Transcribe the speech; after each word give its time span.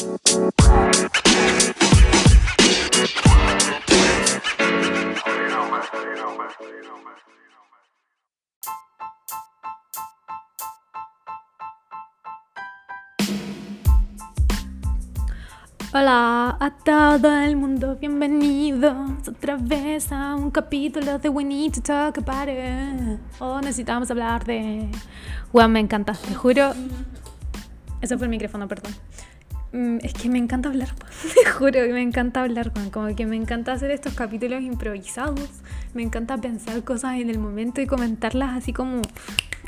Hola 0.00 0.16
a 16.58 16.70
todo 16.82 17.38
el 17.42 17.56
mundo, 17.56 17.96
bienvenidos 17.96 19.28
otra 19.28 19.58
vez 19.60 20.10
a 20.12 20.34
un 20.34 20.50
capítulo 20.50 21.18
de 21.18 21.28
We 21.28 21.44
Need 21.44 21.72
to 21.74 21.82
Talk 21.82 22.16
About 22.26 22.48
It. 22.48 23.20
Oh, 23.38 23.60
necesitamos 23.60 24.10
hablar 24.10 24.44
de... 24.44 24.88
Wow, 25.52 25.68
me 25.68 25.80
encanta, 25.80 26.14
te 26.14 26.34
juro. 26.34 26.72
Eso 28.00 28.16
fue 28.16 28.28
el 28.28 28.30
micrófono, 28.30 28.66
perdón. 28.66 28.94
Mm, 29.72 29.98
Es 30.02 30.14
que 30.14 30.28
me 30.28 30.38
encanta 30.38 30.68
hablar, 30.68 30.88
te 31.44 31.50
juro 31.50 31.72
que 31.72 31.92
me 31.92 32.02
encanta 32.02 32.42
hablar. 32.42 32.72
Como 32.90 33.14
que 33.14 33.26
me 33.26 33.36
encanta 33.36 33.72
hacer 33.72 33.90
estos 33.90 34.14
capítulos 34.14 34.62
improvisados. 34.62 35.48
Me 35.94 36.02
encanta 36.02 36.36
pensar 36.38 36.82
cosas 36.84 37.20
en 37.20 37.30
el 37.30 37.38
momento 37.38 37.80
y 37.80 37.86
comentarlas 37.86 38.56
así 38.56 38.72
como, 38.72 39.02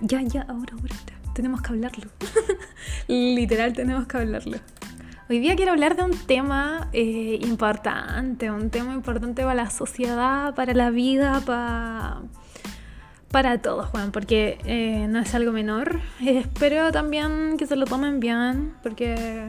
ya, 0.01 0.21
ya, 0.23 0.43
ahora, 0.43 0.75
ahora. 0.75 0.97
Tenemos 1.35 1.63
que 1.63 1.69
hablarlo. 1.71 2.05
Literal, 3.09 3.73
tenemos 3.73 4.07
que 4.07 4.17
hablarlo. 4.19 4.59
Hoy 5.31 5.39
día 5.39 5.57
quiero 5.57 5.73
hablar 5.73 5.97
de 5.97 6.03
un 6.03 6.19
tema 6.27 6.89
eh, 6.93 7.39
importante, 7.43 8.51
un 8.51 8.69
tema 8.69 8.93
importante 8.93 9.43
para 9.43 9.55
la 9.55 9.71
sociedad, 9.71 10.55
para 10.55 10.75
la 10.75 10.91
vida, 10.91 11.41
para, 11.47 12.21
para 13.31 13.57
todos, 13.63 13.87
Juan, 13.87 14.13
porque 14.13 14.59
eh, 14.67 15.07
no 15.09 15.21
es 15.21 15.35
algo 15.35 15.53
menor. 15.53 16.01
Eh, 16.21 16.39
espero 16.45 16.93
también 16.93 17.57
que 17.57 17.67
se 17.67 17.77
lo 17.77 17.87
tomen 17.87 18.21
bien, 18.21 18.75
porque 18.83 19.49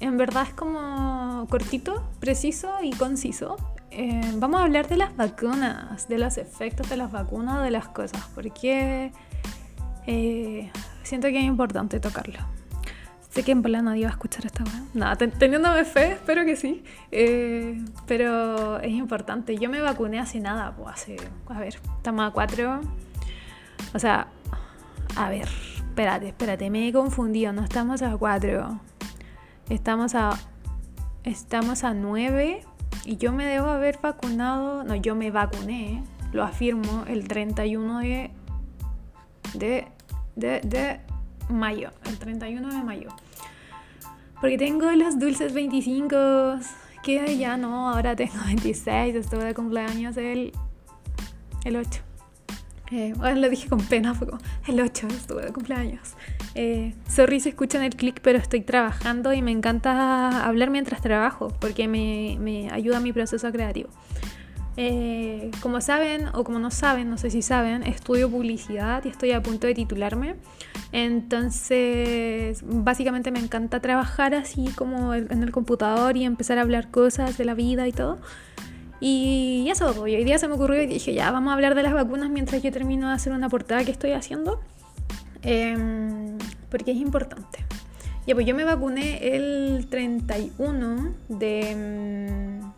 en 0.00 0.16
verdad 0.16 0.44
es 0.48 0.54
como 0.54 1.46
cortito, 1.50 2.02
preciso 2.20 2.72
y 2.82 2.92
conciso. 2.92 3.56
Eh, 3.90 4.32
vamos 4.36 4.60
a 4.60 4.64
hablar 4.64 4.88
de 4.88 4.96
las 4.96 5.16
vacunas, 5.16 6.06
de 6.08 6.18
los 6.18 6.36
efectos 6.38 6.88
de 6.90 6.96
las 6.96 7.10
vacunas, 7.10 7.62
de 7.62 7.70
las 7.70 7.88
cosas, 7.88 8.22
porque 8.34 9.10
eh, 10.06 10.70
siento 11.02 11.28
que 11.28 11.38
es 11.38 11.44
importante 11.44 11.98
tocarlo. 12.00 12.38
Sé 13.30 13.42
que 13.42 13.52
en 13.52 13.60
verdad 13.60 13.82
nadie 13.82 14.04
va 14.04 14.08
a 14.08 14.12
escuchar 14.12 14.46
esta 14.46 14.64
weá. 14.64 14.82
Nada, 14.94 15.16
ten- 15.16 15.30
teniéndome 15.30 15.84
fe, 15.84 16.12
espero 16.12 16.44
que 16.46 16.56
sí. 16.56 16.82
Eh, 17.12 17.82
pero 18.06 18.80
es 18.80 18.92
importante. 18.92 19.56
Yo 19.58 19.68
me 19.68 19.80
vacuné 19.80 20.18
hace 20.18 20.40
nada, 20.40 20.74
pues 20.74 20.94
hace. 20.94 21.16
A 21.48 21.58
ver, 21.60 21.78
estamos 21.98 22.26
a 22.26 22.32
cuatro. 22.32 22.80
O 23.94 23.98
sea, 23.98 24.28
a 25.16 25.28
ver, 25.28 25.48
espérate, 25.76 26.28
espérate, 26.28 26.70
me 26.70 26.88
he 26.88 26.92
confundido. 26.94 27.52
No 27.52 27.62
estamos 27.62 28.00
a 28.00 28.16
cuatro. 28.16 28.80
Estamos 29.68 30.14
a. 30.14 30.38
Estamos 31.24 31.84
a 31.84 31.94
nueve. 31.94 32.62
Y 33.04 33.16
yo 33.16 33.32
me 33.32 33.46
debo 33.46 33.68
haber 33.68 33.98
vacunado. 34.00 34.84
No, 34.84 34.94
yo 34.94 35.14
me 35.14 35.30
vacuné, 35.30 36.02
lo 36.32 36.44
afirmo, 36.44 37.04
el 37.08 37.26
31 37.26 37.98
de. 38.00 38.30
de. 39.54 39.88
de. 40.36 40.60
de 40.60 41.00
mayo. 41.48 41.90
El 42.04 42.18
31 42.18 42.68
de 42.68 42.82
mayo. 42.82 43.08
Porque 44.40 44.58
tengo 44.58 44.90
los 44.92 45.18
dulces 45.18 45.54
25, 45.54 46.58
que 47.02 47.38
ya 47.38 47.56
no, 47.56 47.88
ahora 47.88 48.14
tengo 48.14 48.34
26, 48.44 49.14
estuve 49.14 49.44
de 49.44 49.54
cumpleaños 49.54 50.16
el, 50.18 50.52
el 51.64 51.76
8. 51.76 52.05
Eh, 52.92 53.14
bueno, 53.16 53.40
lo 53.40 53.48
dije 53.48 53.68
con 53.68 53.80
pena, 53.80 54.14
fue 54.14 54.28
como 54.28 54.40
el 54.66 54.80
8 54.80 55.08
estuve 55.08 55.44
de 55.44 55.52
cumpleaños. 55.52 56.14
Eh, 56.54 56.94
sorry 57.08 57.40
si 57.40 57.48
escuchan 57.48 57.82
el 57.82 57.96
clic, 57.96 58.20
pero 58.22 58.38
estoy 58.38 58.60
trabajando 58.60 59.32
y 59.32 59.42
me 59.42 59.50
encanta 59.50 60.44
hablar 60.44 60.70
mientras 60.70 61.00
trabajo, 61.00 61.48
porque 61.60 61.88
me, 61.88 62.36
me 62.38 62.70
ayuda 62.70 62.98
a 62.98 63.00
mi 63.00 63.12
proceso 63.12 63.50
creativo. 63.50 63.88
Eh, 64.78 65.50
como 65.62 65.80
saben 65.80 66.26
o 66.34 66.44
como 66.44 66.58
no 66.58 66.70
saben, 66.70 67.08
no 67.08 67.16
sé 67.16 67.30
si 67.30 67.40
saben, 67.40 67.82
estudio 67.82 68.30
publicidad 68.30 69.02
y 69.06 69.08
estoy 69.08 69.32
a 69.32 69.42
punto 69.42 69.66
de 69.66 69.74
titularme. 69.74 70.36
Entonces, 70.92 72.62
básicamente 72.62 73.30
me 73.30 73.38
encanta 73.38 73.80
trabajar 73.80 74.34
así 74.34 74.66
como 74.76 75.14
en 75.14 75.42
el 75.42 75.50
computador 75.50 76.16
y 76.16 76.24
empezar 76.24 76.58
a 76.58 76.62
hablar 76.62 76.90
cosas 76.90 77.38
de 77.38 77.44
la 77.46 77.54
vida 77.54 77.88
y 77.88 77.92
todo. 77.92 78.18
Y 79.00 79.68
eso, 79.70 79.94
hoy 80.00 80.24
día 80.24 80.38
se 80.38 80.48
me 80.48 80.54
ocurrió 80.54 80.82
y 80.82 80.86
dije, 80.86 81.12
ya, 81.12 81.30
vamos 81.30 81.50
a 81.50 81.54
hablar 81.54 81.74
de 81.74 81.82
las 81.82 81.92
vacunas 81.92 82.30
mientras 82.30 82.62
yo 82.62 82.72
termino 82.72 83.08
de 83.08 83.14
hacer 83.14 83.32
una 83.32 83.48
portada 83.48 83.84
que 83.84 83.90
estoy 83.90 84.12
haciendo. 84.12 84.60
Em, 85.42 86.38
porque 86.70 86.92
es 86.92 86.96
importante. 86.96 87.64
Ya, 88.26 88.34
pues 88.34 88.46
yo 88.46 88.54
me 88.54 88.64
vacuné 88.64 89.34
el 89.36 89.86
31 89.88 91.14
de... 91.28 92.60
mm, 92.62 92.72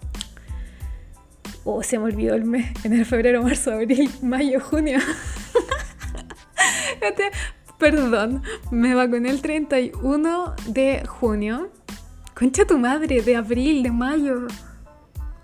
Oh, 1.64 1.82
se 1.82 1.98
me 1.98 2.04
olvidó 2.04 2.34
el 2.34 2.44
mes. 2.44 2.66
Enero, 2.84 3.04
febrero, 3.04 3.42
marzo, 3.42 3.72
abril, 3.72 4.10
mayo, 4.22 4.60
junio. 4.60 4.98
Este- 7.00 7.30
perdón, 7.78 8.42
me 8.70 8.94
vacuné 8.94 9.30
el 9.30 9.40
31 9.40 10.54
de 10.66 11.04
junio. 11.06 11.70
Concha 12.34 12.64
tu 12.66 12.78
madre, 12.78 13.22
de 13.22 13.36
abril, 13.36 13.82
de 13.82 13.90
mayo. 13.90 14.46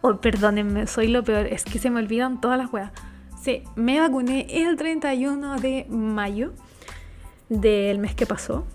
Oh, 0.06 0.18
perdónenme, 0.18 0.86
soy 0.86 1.08
lo 1.08 1.24
peor. 1.24 1.46
Es 1.46 1.64
que 1.64 1.78
se 1.78 1.88
me 1.88 1.98
olvidan 1.98 2.38
todas 2.38 2.58
las 2.58 2.70
weas. 2.70 2.92
Sí, 3.42 3.62
me 3.74 3.98
vacuné 4.00 4.46
el 4.50 4.76
31 4.76 5.58
de 5.58 5.86
mayo 5.88 6.52
del 7.48 7.98
mes 8.00 8.14
que 8.14 8.26
pasó. 8.26 8.66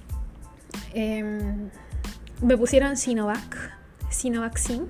Em, 0.92 1.70
me 2.42 2.58
pusieron 2.58 2.98
Sinovac, 2.98 3.78
Sinovaccin. 4.10 4.88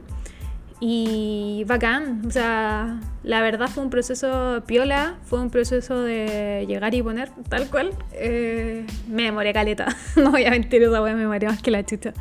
Y 0.80 1.66
bacán, 1.68 2.22
o 2.26 2.32
sea, 2.32 3.02
la 3.24 3.42
verdad 3.42 3.68
fue 3.68 3.84
un 3.84 3.90
proceso 3.90 4.64
piola, 4.66 5.18
fue 5.26 5.42
un 5.42 5.50
proceso 5.50 6.02
de 6.02 6.64
llegar 6.70 6.94
y 6.96 7.04
poner, 7.04 7.32
tal 7.50 7.70
cual. 7.70 7.92
Eh, 8.14 8.86
me 9.10 9.24
demoré 9.24 9.52
caleta, 9.52 9.94
no 10.16 10.32
voy 10.32 10.46
a 10.46 10.52
mentir, 10.52 10.84
esa 10.84 11.02
wea 11.02 11.16
me 11.16 11.20
demoré 11.24 11.48
más 11.48 11.62
que 11.62 11.70
la 11.70 11.86
chucha. 11.86 12.14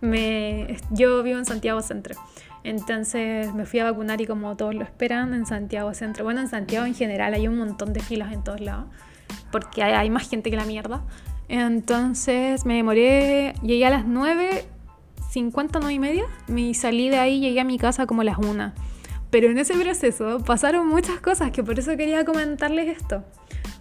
Me, 0.00 0.78
yo 0.90 1.22
vivo 1.22 1.38
en 1.38 1.44
Santiago 1.44 1.82
Centro, 1.82 2.14
entonces 2.66 3.54
me 3.54 3.64
fui 3.64 3.78
a 3.78 3.84
vacunar 3.84 4.20
y 4.20 4.26
como 4.26 4.56
todos 4.56 4.74
lo 4.74 4.82
esperan, 4.82 5.34
en 5.34 5.46
Santiago 5.46 5.94
Centro. 5.94 6.24
Bueno, 6.24 6.40
en 6.40 6.48
Santiago 6.48 6.84
en 6.84 6.96
general 6.96 7.32
hay 7.32 7.46
un 7.46 7.56
montón 7.56 7.92
de 7.92 8.00
filas 8.00 8.32
en 8.32 8.42
todos 8.42 8.60
lados, 8.60 8.86
porque 9.52 9.84
hay, 9.84 10.10
más 10.10 10.28
gente 10.28 10.50
que 10.50 10.56
la 10.56 10.64
mierda. 10.64 11.04
Entonces 11.48 12.66
me 12.66 12.74
demoré, 12.74 13.54
llegué 13.62 13.86
a 13.86 13.90
las 13.90 14.04
9 14.04 14.64
50, 15.30 15.78
9 15.78 15.94
y 15.94 15.98
media, 16.00 16.24
me 16.48 16.74
salí 16.74 17.08
de 17.08 17.18
ahí, 17.18 17.38
llegué 17.38 17.60
a 17.60 17.64
mi 17.64 17.78
casa 17.78 18.04
como 18.06 18.22
a 18.22 18.24
las 18.24 18.38
1. 18.38 18.72
Pero 19.30 19.48
en 19.48 19.58
ese 19.58 19.74
proceso 19.74 20.40
pasaron 20.40 20.88
muchas 20.88 21.20
cosas 21.20 21.52
que 21.52 21.62
por 21.62 21.78
eso 21.78 21.96
quería 21.96 22.24
comentarles 22.24 22.96
esto. 22.96 23.22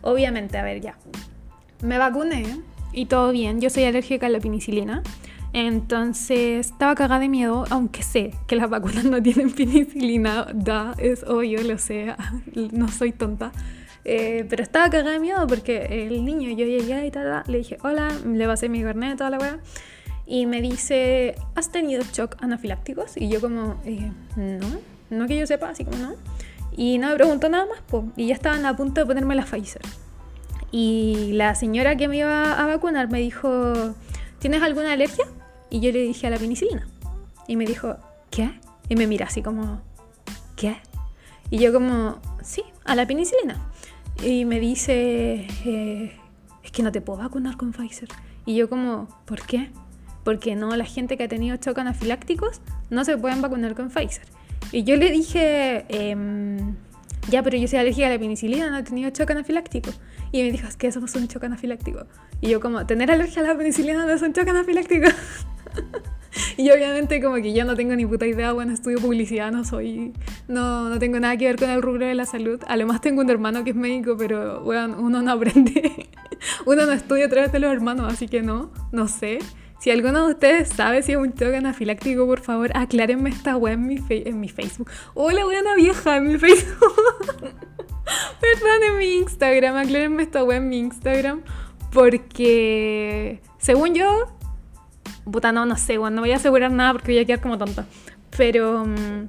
Obviamente, 0.01 0.59
a 0.59 0.63
ver, 0.63 0.81
ya. 0.81 0.95
Me 1.81 1.97
vacuné 1.97 2.61
y 2.93 3.07
todo 3.07 3.31
bien. 3.31 3.61
Yo 3.61 3.71
soy 3.71 3.85
alérgica 3.85 4.27
a 4.27 4.29
la 4.29 4.39
penicilina. 4.39 5.01
Entonces 5.57 6.67
estaba 6.67 6.95
cagada 6.95 7.21
de 7.21 7.29
miedo, 7.29 7.63
aunque 7.69 8.03
sé 8.03 8.33
que 8.45 8.57
las 8.57 8.69
vacunas 8.69 9.05
no 9.05 9.23
tienen 9.23 9.51
penicilina. 9.55 10.47
Da, 10.53 10.93
es 10.97 11.23
obvio, 11.23 11.63
lo 11.63 11.77
sé. 11.77 12.13
No 12.73 12.89
soy 12.89 13.13
tonta. 13.13 13.53
Eh, 14.03 14.45
pero 14.49 14.61
estaba 14.61 14.89
cagada 14.89 15.11
de 15.11 15.19
miedo 15.21 15.47
porque 15.47 16.07
el 16.07 16.25
niño, 16.25 16.49
yo 16.49 16.65
llegué 16.65 17.07
y 17.07 17.09
tal, 17.09 17.43
le 17.47 17.59
dije 17.59 17.77
hola, 17.83 18.09
le 18.25 18.45
pasé 18.45 18.67
mi 18.67 18.83
carnet, 18.83 19.17
toda 19.17 19.29
la 19.29 19.37
weá. 19.37 19.59
Y 20.25 20.45
me 20.45 20.61
dice, 20.61 21.35
¿has 21.55 21.71
tenido 21.71 22.03
shock 22.03 22.35
anafilácticos? 22.41 23.15
Y 23.15 23.29
yo 23.29 23.39
como, 23.39 23.79
eh, 23.85 24.11
no, 24.35 24.67
no 25.09 25.25
que 25.25 25.37
yo 25.37 25.47
sepa, 25.47 25.69
así 25.69 25.85
como 25.85 25.97
no. 25.99 26.15
Y 26.75 26.97
no 26.97 27.07
me 27.07 27.15
preguntó 27.15 27.47
nada 27.47 27.65
más, 27.65 27.79
po. 27.87 28.11
y 28.17 28.27
ya 28.27 28.33
estaban 28.33 28.65
a 28.65 28.75
punto 28.75 28.99
de 28.99 29.07
ponerme 29.07 29.35
la 29.35 29.45
Pfizer. 29.45 29.83
Y 30.73 31.31
la 31.31 31.55
señora 31.55 31.95
que 31.95 32.09
me 32.09 32.17
iba 32.17 32.61
a 32.61 32.65
vacunar 32.65 33.09
me 33.09 33.19
dijo, 33.19 33.95
¿tienes 34.39 34.61
alguna 34.61 34.91
alergia? 34.91 35.23
Y 35.75 35.81
yo 35.81 35.91
le 35.91 35.99
dije 35.99 36.25
a 36.25 36.29
la 36.29 36.37
penicilina. 36.37 36.87
Y 37.49 37.57
me 37.57 37.65
dijo, 37.65 37.97
¿qué? 38.31 38.49
Y 38.87 38.95
me 38.95 39.07
mira 39.07 39.25
así 39.25 39.41
como, 39.41 39.81
¿qué? 40.55 40.77
Y 41.49 41.57
yo 41.57 41.73
como, 41.73 42.17
sí, 42.41 42.63
a 42.85 42.95
la 42.95 43.05
penicilina. 43.05 43.59
Y 44.23 44.45
me 44.45 44.61
dice, 44.61 45.45
eh, 45.65 46.17
es 46.63 46.71
que 46.71 46.81
no 46.81 46.93
te 46.93 47.01
puedo 47.01 47.19
vacunar 47.19 47.57
con 47.57 47.73
Pfizer. 47.73 48.07
Y 48.45 48.55
yo 48.55 48.69
como, 48.69 49.09
¿por 49.25 49.45
qué? 49.45 49.69
Porque 50.23 50.55
no, 50.55 50.73
la 50.77 50.85
gente 50.85 51.17
que 51.17 51.25
ha 51.25 51.27
tenido 51.27 51.57
shock 51.57 51.77
anafilácticos 51.77 52.61
no 52.89 53.03
se 53.03 53.17
pueden 53.17 53.41
vacunar 53.41 53.75
con 53.75 53.89
Pfizer. 53.89 54.27
Y 54.71 54.85
yo 54.85 54.95
le 54.95 55.11
dije, 55.11 55.83
em, 55.89 56.77
ya, 57.29 57.43
pero 57.43 57.57
yo 57.57 57.67
soy 57.67 57.79
alérgica 57.79 58.07
a 58.07 58.11
la 58.11 58.19
penicilina, 58.19 58.69
no 58.69 58.77
he 58.77 58.83
tenido 58.83 59.09
shock 59.09 59.29
anafiláctico. 59.31 59.89
Y 60.31 60.41
me 60.41 60.53
dijo, 60.53 60.69
es 60.69 60.77
que 60.77 60.87
eso 60.87 61.03
es 61.03 61.15
un 61.15 61.27
shock 61.27 61.43
anafiláctico. 61.43 62.05
Y 62.39 62.47
yo 62.47 62.61
como, 62.61 62.85
tener 62.85 63.11
alergia 63.11 63.41
a 63.41 63.45
la 63.45 63.57
penicilina 63.57 64.05
no 64.05 64.13
es 64.13 64.21
un 64.21 64.31
shock 64.31 64.47
anafiláctico. 64.47 65.09
y 66.57 66.69
obviamente 66.71 67.21
como 67.21 67.35
que 67.35 67.53
yo 67.53 67.65
no 67.65 67.75
tengo 67.75 67.95
ni 67.95 68.05
puta 68.05 68.25
idea, 68.25 68.53
bueno, 68.53 68.73
estudio 68.73 68.99
publicidad, 68.99 69.51
no 69.51 69.63
soy, 69.63 70.13
no, 70.47 70.89
no 70.89 70.99
tengo 70.99 71.19
nada 71.19 71.37
que 71.37 71.45
ver 71.45 71.57
con 71.57 71.69
el 71.69 71.81
rubro 71.81 72.05
de 72.05 72.15
la 72.15 72.25
salud. 72.25 72.59
Además 72.67 73.01
tengo 73.01 73.21
un 73.21 73.29
hermano 73.29 73.63
que 73.63 73.71
es 73.71 73.75
médico, 73.75 74.15
pero 74.17 74.61
bueno, 74.63 74.97
uno 74.99 75.21
no 75.21 75.31
aprende. 75.33 76.09
uno 76.65 76.85
no 76.85 76.91
estudia 76.91 77.25
a 77.25 77.29
través 77.29 77.51
de 77.51 77.59
los 77.59 77.71
hermanos, 77.71 78.11
así 78.11 78.27
que 78.27 78.41
no, 78.41 78.71
no 78.91 79.07
sé 79.07 79.39
Si 79.79 79.91
alguno 79.91 80.25
de 80.25 80.33
ustedes 80.33 80.69
sabe 80.69 81.03
si 81.03 81.13
es 81.13 81.17
un 81.17 81.33
choque 81.33 81.57
anafiláctico, 81.57 82.25
por 82.25 82.41
favor, 82.41 82.71
aclárenme 82.75 83.29
esta 83.29 83.57
web 83.57 83.73
en 83.73 83.87
mi, 83.87 83.97
en 84.09 84.39
mi 84.39 84.49
Facebook. 84.49 84.89
Hola, 85.13 85.45
buena 85.45 85.75
vieja 85.75 86.17
en 86.17 86.27
mi 86.27 86.37
Facebook. 86.37 86.95
Perdón, 88.39 88.83
en 88.87 88.97
mi 88.97 89.15
Instagram. 89.15 89.75
Aclárenme 89.75 90.23
esta 90.23 90.43
web 90.43 90.57
en 90.57 90.69
mi 90.69 90.79
Instagram. 90.79 91.41
Porque, 91.91 93.41
según 93.57 93.95
yo, 93.95 94.35
puta, 95.29 95.51
no, 95.51 95.65
no 95.65 95.77
sé, 95.77 95.97
bueno, 95.97 96.17
no 96.17 96.21
voy 96.21 96.31
a 96.31 96.37
asegurar 96.37 96.71
nada 96.71 96.93
porque 96.93 97.11
voy 97.11 97.19
a 97.19 97.25
quedar 97.25 97.41
como 97.41 97.57
tonta. 97.57 97.85
Pero 98.37 98.85
mm, 98.85 99.27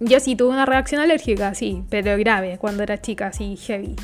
yo 0.00 0.20
sí 0.20 0.36
tuve 0.36 0.50
una 0.50 0.66
reacción 0.66 1.00
alérgica, 1.00 1.54
sí, 1.54 1.84
pero 1.90 2.16
grave, 2.18 2.58
cuando 2.58 2.82
era 2.82 3.00
chica, 3.00 3.28
así 3.28 3.56
heavy. 3.56 3.96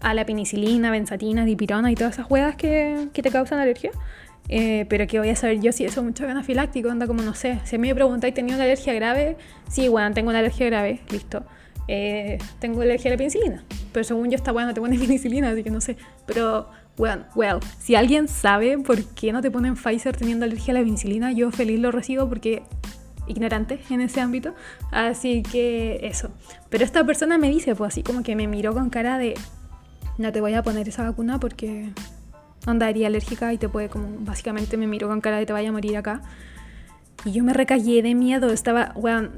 A 0.00 0.14
la 0.14 0.26
penicilina, 0.26 0.90
benzatina, 0.90 1.44
dipirona 1.44 1.90
y 1.92 1.94
todas 1.94 2.14
esas 2.14 2.30
huevas 2.30 2.56
que, 2.56 3.08
que 3.12 3.22
te 3.22 3.30
causan 3.30 3.60
alergia. 3.60 3.92
Eh, 4.48 4.86
pero 4.88 5.06
que 5.06 5.18
voy 5.18 5.28
a 5.28 5.36
saber 5.36 5.60
yo 5.60 5.72
si 5.72 5.84
eso 5.84 6.00
es 6.00 6.06
mucho 6.06 6.28
anafiláctico, 6.28 6.90
anda 6.90 7.06
como 7.06 7.22
no 7.22 7.34
sé. 7.34 7.60
Si 7.64 7.76
a 7.76 7.78
mí 7.78 7.88
me 7.88 7.94
preguntáis, 7.94 8.34
¿tenía 8.34 8.54
una 8.54 8.64
alergia 8.64 8.92
grave? 8.92 9.36
Sí, 9.68 9.88
bueno, 9.88 10.12
tengo 10.12 10.30
una 10.30 10.40
alergia 10.40 10.66
grave, 10.66 11.00
listo. 11.10 11.44
Eh, 11.88 12.38
tengo 12.58 12.82
alergia 12.82 13.10
a 13.10 13.12
la 13.12 13.16
penicilina. 13.16 13.64
Pero 13.92 14.04
según 14.04 14.30
yo, 14.30 14.36
está 14.36 14.52
bueno, 14.52 14.68
no 14.68 14.74
te 14.74 14.80
ponen 14.80 14.98
penicilina, 15.00 15.50
así 15.50 15.62
que 15.62 15.70
no 15.70 15.80
sé. 15.80 15.96
Pero 16.26 16.68
bueno, 16.96 17.24
well, 17.34 17.58
si 17.78 17.94
alguien 17.94 18.28
sabe 18.28 18.78
por 18.78 19.02
qué 19.04 19.32
no 19.32 19.40
te 19.40 19.50
ponen 19.50 19.74
Pfizer 19.74 20.16
teniendo 20.16 20.44
alergia 20.44 20.72
a 20.72 20.78
la 20.78 20.84
penicilina, 20.84 21.32
yo 21.32 21.50
feliz 21.50 21.80
lo 21.80 21.90
recibo 21.90 22.28
porque 22.28 22.62
ignorante 23.26 23.80
en 23.90 24.00
ese 24.00 24.20
ámbito. 24.20 24.54
Así 24.90 25.42
que 25.42 26.00
eso. 26.02 26.30
Pero 26.68 26.84
esta 26.84 27.04
persona 27.04 27.38
me 27.38 27.48
dice, 27.48 27.74
pues 27.74 27.92
así 27.92 28.02
como 28.02 28.22
que 28.22 28.36
me 28.36 28.46
miró 28.46 28.74
con 28.74 28.90
cara 28.90 29.18
de, 29.18 29.34
no 30.18 30.32
te 30.32 30.40
voy 30.40 30.54
a 30.54 30.62
poner 30.62 30.88
esa 30.88 31.04
vacuna 31.04 31.40
porque 31.40 31.90
andaría 32.66 33.06
alérgica 33.08 33.52
y 33.52 33.58
te 33.58 33.68
puede 33.68 33.88
como, 33.88 34.08
básicamente 34.20 34.76
me 34.76 34.86
miró 34.86 35.08
con 35.08 35.20
cara 35.20 35.38
de 35.38 35.46
te 35.46 35.52
vaya 35.52 35.70
a 35.70 35.72
morir 35.72 35.96
acá. 35.96 36.22
Y 37.24 37.32
yo 37.32 37.44
me 37.44 37.52
recallé 37.52 38.02
de 38.02 38.14
miedo, 38.14 38.52
estaba, 38.52 38.92
weón, 38.96 39.30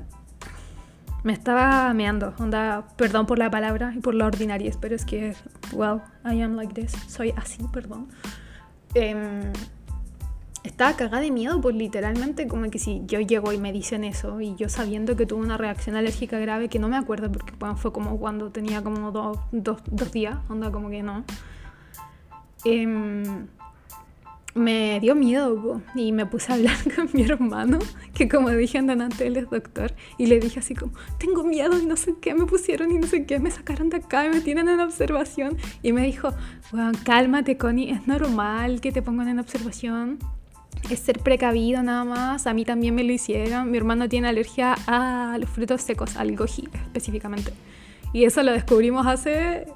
me 1.24 1.32
estaba 1.32 1.92
meando, 1.94 2.34
onda, 2.38 2.86
perdón 2.96 3.26
por 3.26 3.38
la 3.38 3.50
palabra 3.50 3.92
y 3.96 4.00
por 4.00 4.14
la 4.14 4.26
ordinaria, 4.26 4.70
pero 4.78 4.94
es 4.94 5.06
que, 5.06 5.34
well, 5.72 6.02
I 6.24 6.42
am 6.42 6.54
like 6.54 6.74
this, 6.74 6.92
soy 7.08 7.32
así, 7.36 7.66
perdón. 7.72 8.08
Em, 8.94 9.50
estaba 10.62 10.94
cagada 10.96 11.22
de 11.22 11.30
miedo, 11.30 11.60
pues 11.62 11.74
literalmente 11.74 12.46
como 12.46 12.70
que 12.70 12.78
si 12.78 13.02
yo 13.06 13.20
llego 13.20 13.52
y 13.52 13.58
me 13.58 13.72
dicen 13.72 14.04
eso 14.04 14.40
y 14.42 14.54
yo 14.56 14.68
sabiendo 14.68 15.16
que 15.16 15.24
tuve 15.24 15.40
una 15.40 15.56
reacción 15.56 15.96
alérgica 15.96 16.38
grave 16.38 16.68
que 16.68 16.78
no 16.78 16.88
me 16.88 16.96
acuerdo 16.96 17.32
porque 17.32 17.54
fue 17.76 17.92
como 17.92 18.18
cuando 18.18 18.50
tenía 18.50 18.82
como 18.82 19.10
dos, 19.10 19.38
dos, 19.50 19.78
dos 19.90 20.12
días, 20.12 20.36
onda 20.50 20.70
como 20.70 20.90
que 20.90 21.02
no. 21.02 21.24
Eh, 22.66 23.46
me 24.54 25.00
dio 25.00 25.14
miedo 25.14 25.82
y 25.94 26.12
me 26.12 26.26
puse 26.26 26.52
a 26.52 26.54
hablar 26.54 26.76
con 26.96 27.10
mi 27.12 27.22
hermano, 27.22 27.78
que 28.14 28.28
como 28.28 28.50
dije 28.50 28.78
antes 28.78 29.20
él 29.20 29.36
es 29.36 29.50
doctor, 29.50 29.92
y 30.16 30.26
le 30.26 30.38
dije 30.38 30.60
así 30.60 30.74
como, 30.74 30.92
tengo 31.18 31.44
miedo 31.44 31.78
y 31.78 31.86
no 31.86 31.96
sé 31.96 32.14
qué, 32.20 32.34
me 32.34 32.46
pusieron 32.46 32.90
y 32.92 32.98
no 32.98 33.06
sé 33.06 33.26
qué, 33.26 33.38
me 33.40 33.50
sacaron 33.50 33.90
de 33.90 33.98
acá 33.98 34.26
y 34.26 34.30
me 34.30 34.40
tienen 34.40 34.68
en 34.68 34.80
observación. 34.80 35.56
Y 35.82 35.92
me 35.92 36.02
dijo, 36.02 36.32
bueno, 36.70 36.92
cálmate 37.04 37.56
Connie, 37.56 37.90
es 37.90 38.06
normal 38.06 38.80
que 38.80 38.92
te 38.92 39.02
pongan 39.02 39.28
en 39.28 39.40
observación, 39.40 40.18
es 40.90 41.00
ser 41.00 41.18
precavido 41.20 41.82
nada 41.82 42.04
más, 42.04 42.46
a 42.46 42.54
mí 42.54 42.64
también 42.64 42.94
me 42.94 43.02
lo 43.02 43.12
hicieron, 43.12 43.70
mi 43.70 43.78
hermano 43.78 44.08
tiene 44.08 44.28
alergia 44.28 44.74
a 44.86 45.36
los 45.38 45.50
frutos 45.50 45.82
secos, 45.82 46.16
al 46.16 46.36
goji 46.36 46.68
específicamente. 46.72 47.52
Y 48.12 48.24
eso 48.24 48.42
lo 48.44 48.52
descubrimos 48.52 49.06
hace 49.06 49.66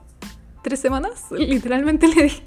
tres 0.62 0.78
semanas, 0.78 1.26
literalmente 1.31 2.06
le 2.06 2.22
dije 2.24 2.42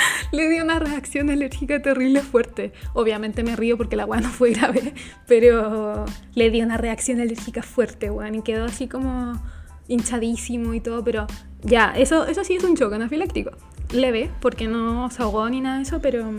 le 0.32 0.48
dio 0.48 0.62
una 0.62 0.78
reacción 0.78 1.30
alérgica 1.30 1.80
terrible 1.80 2.20
fuerte. 2.20 2.72
Obviamente 2.94 3.42
me 3.42 3.56
río 3.56 3.76
porque 3.76 3.96
la 3.96 4.06
weá 4.06 4.20
no 4.20 4.30
fue 4.30 4.52
grave, 4.52 4.94
pero 5.26 6.04
le 6.34 6.50
dio 6.50 6.64
una 6.64 6.76
reacción 6.76 7.20
alérgica 7.20 7.62
fuerte, 7.62 8.10
weón, 8.10 8.36
y 8.36 8.42
quedó 8.42 8.64
así 8.64 8.88
como 8.88 9.40
hinchadísimo 9.88 10.72
y 10.74 10.80
todo, 10.80 11.02
pero 11.02 11.26
ya, 11.62 11.92
eso, 11.96 12.26
eso 12.26 12.44
sí 12.44 12.54
es 12.54 12.64
un 12.64 12.76
choque 12.76 12.94
anafiláctico. 12.94 13.50
Leve, 13.92 14.30
porque 14.40 14.68
no 14.68 15.10
se 15.10 15.22
ahogó 15.22 15.48
ni 15.50 15.60
nada 15.60 15.78
de 15.78 15.82
eso, 15.82 16.00
pero, 16.00 16.30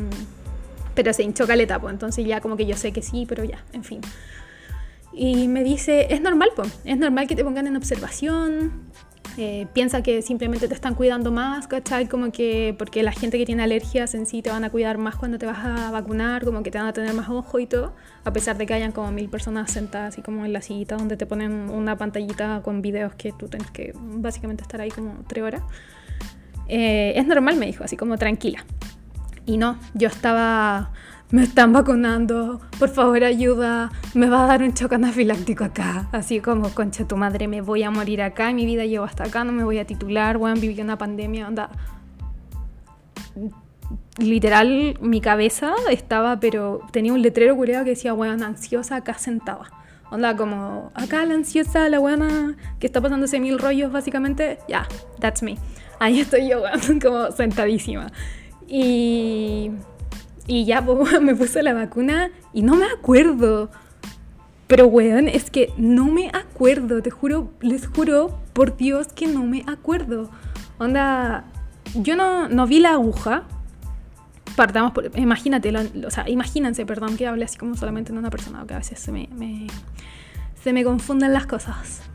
pero 0.96 1.14
se 1.14 1.24
hinchó 1.24 1.46
caleta, 1.46 1.80
pues, 1.80 1.94
entonces 1.94 2.26
ya 2.26 2.40
como 2.40 2.56
que 2.56 2.66
yo 2.66 2.78
sé 2.78 2.94
que 2.94 3.02
sí, 3.02 3.26
pero 3.28 3.44
ya, 3.44 3.64
en 3.74 3.84
fin. 3.84 4.00
Y 5.14 5.50
me 5.50 5.64
dice, 5.64 6.08
es 6.14 6.22
normal, 6.22 6.52
pues, 6.56 6.80
es 6.86 6.98
normal 6.98 7.28
que 7.28 7.36
te 7.36 7.44
pongan 7.44 7.68
en 7.68 7.76
observación, 7.76 8.72
eh, 9.38 9.68
piensa 9.74 10.04
que 10.04 10.22
simplemente 10.22 10.68
te 10.68 10.74
están 10.74 10.96
cuidando 10.96 11.32
más, 11.32 11.68
¿cachai? 11.68 12.08
Como 12.08 12.32
que 12.32 12.76
porque 12.78 13.02
la 13.02 13.12
gente 13.12 13.38
que 13.38 13.46
tiene 13.46 13.64
alergias 13.64 14.14
en 14.14 14.26
sí 14.26 14.42
te 14.42 14.50
van 14.50 14.64
a 14.64 14.70
cuidar 14.70 14.98
más 14.98 15.16
cuando 15.16 15.38
te 15.38 15.46
vas 15.46 15.60
a 15.64 15.92
vacunar, 15.92 16.44
como 16.44 16.64
que 16.64 16.72
te 16.72 16.78
van 16.78 16.88
a 16.88 16.94
tener 16.94 17.14
más 17.14 17.30
ojo 17.30 17.60
y 17.60 17.66
todo, 17.66 17.94
a 18.26 18.34
pesar 18.34 18.58
de 18.58 18.66
que 18.66 18.74
hayan 18.74 18.92
como 18.92 19.12
mil 19.12 19.30
personas 19.30 19.72
sentadas 19.72 20.14
así 20.14 20.22
como 20.22 20.46
en 20.46 20.54
la 20.54 20.62
sillita 20.62 20.98
donde 20.98 21.16
te 21.16 21.26
ponen 21.26 21.70
una 21.70 21.98
pantallita 21.98 22.62
con 22.64 22.82
videos 22.82 23.16
que 23.16 23.32
tú 23.32 23.48
tienes 23.48 23.72
que 23.72 23.94
básicamente 23.96 24.64
estar 24.64 24.82
ahí 24.82 24.90
como 24.90 25.24
tres 25.28 25.44
horas. 25.44 25.62
Eh, 26.68 27.14
es 27.16 27.26
normal, 27.26 27.58
me 27.58 27.66
dijo, 27.66 27.84
así 27.84 27.98
como 27.98 28.18
tranquila. 28.18 28.66
Y 29.46 29.58
no, 29.58 29.78
yo 29.94 30.08
estaba 30.08 30.92
me 31.32 31.44
están 31.44 31.72
vacunando, 31.72 32.60
por 32.78 32.90
favor 32.90 33.24
ayuda, 33.24 33.90
me 34.14 34.30
va 34.30 34.44
a 34.44 34.48
dar 34.48 34.62
un 34.64 34.74
choque 34.74 34.96
anafiláctico 34.96 35.64
acá. 35.64 36.10
Así 36.12 36.42
como, 36.42 36.70
concha 36.70 37.08
tu 37.08 37.16
madre, 37.16 37.48
me 37.48 37.62
voy 37.62 37.84
a 37.84 37.92
morir 37.92 38.22
acá, 38.22 38.52
mi 38.52 38.66
vida 38.66 38.86
llevo 38.86 39.06
hasta 39.06 39.24
acá, 39.24 39.44
no 39.44 39.54
me 39.54 39.64
voy 39.64 39.80
a 39.80 39.86
titular, 39.86 40.36
a 40.36 40.54
vivir 40.56 40.82
una 40.82 40.98
pandemia, 40.98 41.48
anda. 41.48 41.70
Literal, 44.18 44.98
mi 45.00 45.22
cabeza 45.22 45.74
estaba, 45.90 46.40
pero 46.40 46.82
tenía 46.92 47.14
un 47.14 47.22
letrero 47.22 47.56
curioso 47.56 47.86
que 47.86 47.92
decía, 47.92 48.14
weón, 48.14 48.44
ansiosa 48.44 48.98
acá 48.98 49.14
sentada. 49.14 49.72
Onda, 50.12 50.36
como, 50.36 50.92
acá 50.94 51.26
la 51.26 51.36
ansiosa, 51.36 51.88
la 51.88 52.00
buena 52.00 52.58
que 52.80 52.88
está 52.88 53.00
pasándose 53.00 53.40
mil 53.40 53.58
rollos, 53.58 53.90
básicamente, 53.92 54.60
ya, 54.68 54.86
that's 55.22 55.42
me. 55.42 55.58
Ahí 56.00 56.20
estoy 56.20 56.50
yo, 56.50 56.62
weón, 56.62 57.00
como 57.02 57.32
sentadísima. 57.32 58.12
Y 58.68 59.72
y 60.52 60.66
ya 60.66 60.82
me 61.22 61.34
puse 61.34 61.64
la 61.64 61.74
vacuna 61.74 62.30
y 62.54 62.62
no 62.62 62.76
me 62.76 62.86
acuerdo. 62.86 63.72
Pero 64.68 64.88
weón, 64.88 65.30
es 65.30 65.50
que 65.50 65.74
no 65.78 66.06
me 66.06 66.28
acuerdo, 66.28 67.02
te 67.02 67.10
juro, 67.10 67.52
les 67.62 67.88
juro 67.88 68.38
por 68.52 68.76
Dios 68.76 69.08
que 69.14 69.28
no 69.28 69.44
me 69.44 69.64
acuerdo. 69.66 70.30
Onda, 70.78 71.46
yo 71.96 72.18
no, 72.18 72.50
no 72.50 72.68
vi 72.68 72.80
la 72.80 72.92
aguja. 72.92 73.44
Partamos 74.58 74.92
por, 74.92 75.10
imagínate, 75.18 75.74
o 76.06 76.12
sea, 76.12 76.30
imagínense, 76.30 76.86
perdón, 76.86 77.16
que 77.16 77.28
hable 77.28 77.46
así 77.46 77.58
como 77.58 77.76
solamente 77.76 78.12
en 78.12 78.18
una 78.18 78.30
persona, 78.30 78.66
que 78.68 78.74
a 78.74 78.78
veces 78.78 79.00
se 79.00 79.14
me, 79.14 79.30
se 80.62 80.74
me 80.74 80.84
confunden 80.84 81.32
las 81.32 81.48
cosas. 81.48 82.11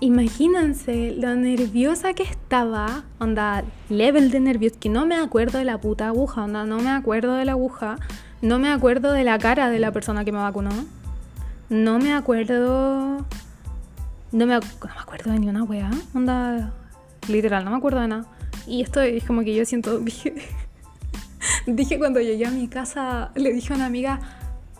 Imagínense 0.00 1.12
lo 1.18 1.34
nerviosa 1.34 2.14
que 2.14 2.22
estaba, 2.22 3.02
onda, 3.18 3.64
level 3.88 4.30
de 4.30 4.38
nervios, 4.38 4.74
que 4.78 4.88
no 4.88 5.06
me 5.06 5.16
acuerdo 5.16 5.58
de 5.58 5.64
la 5.64 5.80
puta 5.80 6.06
aguja, 6.06 6.44
onda, 6.44 6.64
no 6.64 6.78
me 6.78 6.90
acuerdo 6.90 7.34
de 7.34 7.44
la 7.44 7.52
aguja, 7.52 7.96
no 8.40 8.60
me 8.60 8.70
acuerdo 8.70 9.12
de 9.12 9.24
la 9.24 9.40
cara 9.40 9.68
de 9.68 9.80
la 9.80 9.90
persona 9.90 10.24
que 10.24 10.30
me 10.30 10.38
vacunó, 10.38 10.70
no 11.68 11.98
me 11.98 12.14
acuerdo, 12.14 13.26
no 14.30 14.46
me, 14.46 14.54
acuerdo 14.54 15.32
de 15.32 15.40
ni 15.40 15.48
una 15.48 15.64
wea, 15.64 15.90
onda, 16.14 16.72
literal, 17.26 17.64
no 17.64 17.72
me 17.72 17.78
acuerdo 17.78 18.00
de 18.00 18.06
nada. 18.06 18.26
Y 18.68 18.82
esto 18.82 19.00
es 19.00 19.24
como 19.24 19.42
que 19.42 19.52
yo 19.52 19.64
siento, 19.64 19.98
dije, 21.66 21.98
cuando 21.98 22.20
llegué 22.20 22.46
a 22.46 22.52
mi 22.52 22.68
casa, 22.68 23.32
le 23.34 23.52
dije 23.52 23.72
a 23.72 23.76
una 23.76 23.86
amiga, 23.86 24.20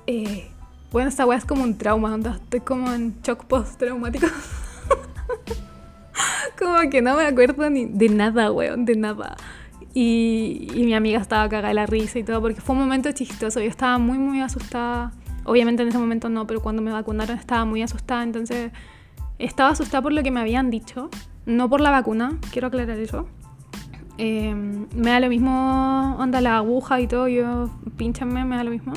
eh, 0.07 0.49
bueno, 0.93 1.09
esta 1.09 1.27
wea 1.27 1.39
es 1.39 1.45
como 1.45 1.65
un 1.65 1.77
trauma, 1.77 2.15
onda, 2.15 2.39
estoy 2.41 2.61
como 2.61 2.93
en 2.93 3.21
shock 3.21 3.47
post-traumático. 3.47 4.29
como 6.69 6.91
que 6.91 7.03
no 7.03 7.17
me 7.17 7.25
acuerdo 7.25 7.69
ni 7.71 7.87
de 7.87 8.09
nada, 8.09 8.53
weón, 8.53 8.85
de 8.85 8.97
nada. 8.97 9.37
Y, 9.95 10.69
mi 10.75 10.95
amiga 10.95 11.19
estaba 11.19 11.49
cagada 11.49 11.69
de 11.69 11.75
la 11.75 11.87
risa 11.87 12.19
y 12.19 12.25
todo, 12.25 12.41
porque 12.41 12.61
fue 12.61 12.75
un 12.77 12.83
momento 12.83 13.11
chistoso. 13.13 13.61
Yo 13.61 13.69
estaba 13.69 13.99
muy, 13.99 14.19
muy 14.19 14.41
asustada. 14.41 15.13
Obviamente 15.45 15.83
en 15.83 15.89
ese 15.89 15.99
momento 15.99 16.29
no, 16.29 16.47
pero 16.47 16.61
cuando 16.61 16.83
me 16.83 16.93
vacunaron 16.93 17.39
estaba 17.39 17.65
muy 17.65 17.83
asustada. 17.83 18.23
Entonces, 18.23 18.71
estaba 19.39 19.71
asustada 19.71 20.03
por 20.03 20.13
lo 20.13 20.23
que 20.23 20.31
me 20.31 20.41
habían 20.41 20.71
dicho, 20.71 21.11
no 21.47 21.69
por 21.69 21.81
la 21.81 21.91
vacuna, 21.91 22.39
quiero 22.53 22.69
aclarar 22.69 22.99
eso. 22.99 23.29
Eh, 24.19 24.55
me 24.55 25.11
da 25.11 25.21
lo 25.21 25.29
mismo, 25.29 26.17
onda 26.19 26.41
la 26.41 26.57
aguja 26.57 27.01
y 27.01 27.07
todo, 27.07 27.29
yo 27.29 27.71
pinchanme, 27.97 28.45
me 28.45 28.57
da 28.57 28.65
lo 28.65 28.71
mismo. 28.71 28.93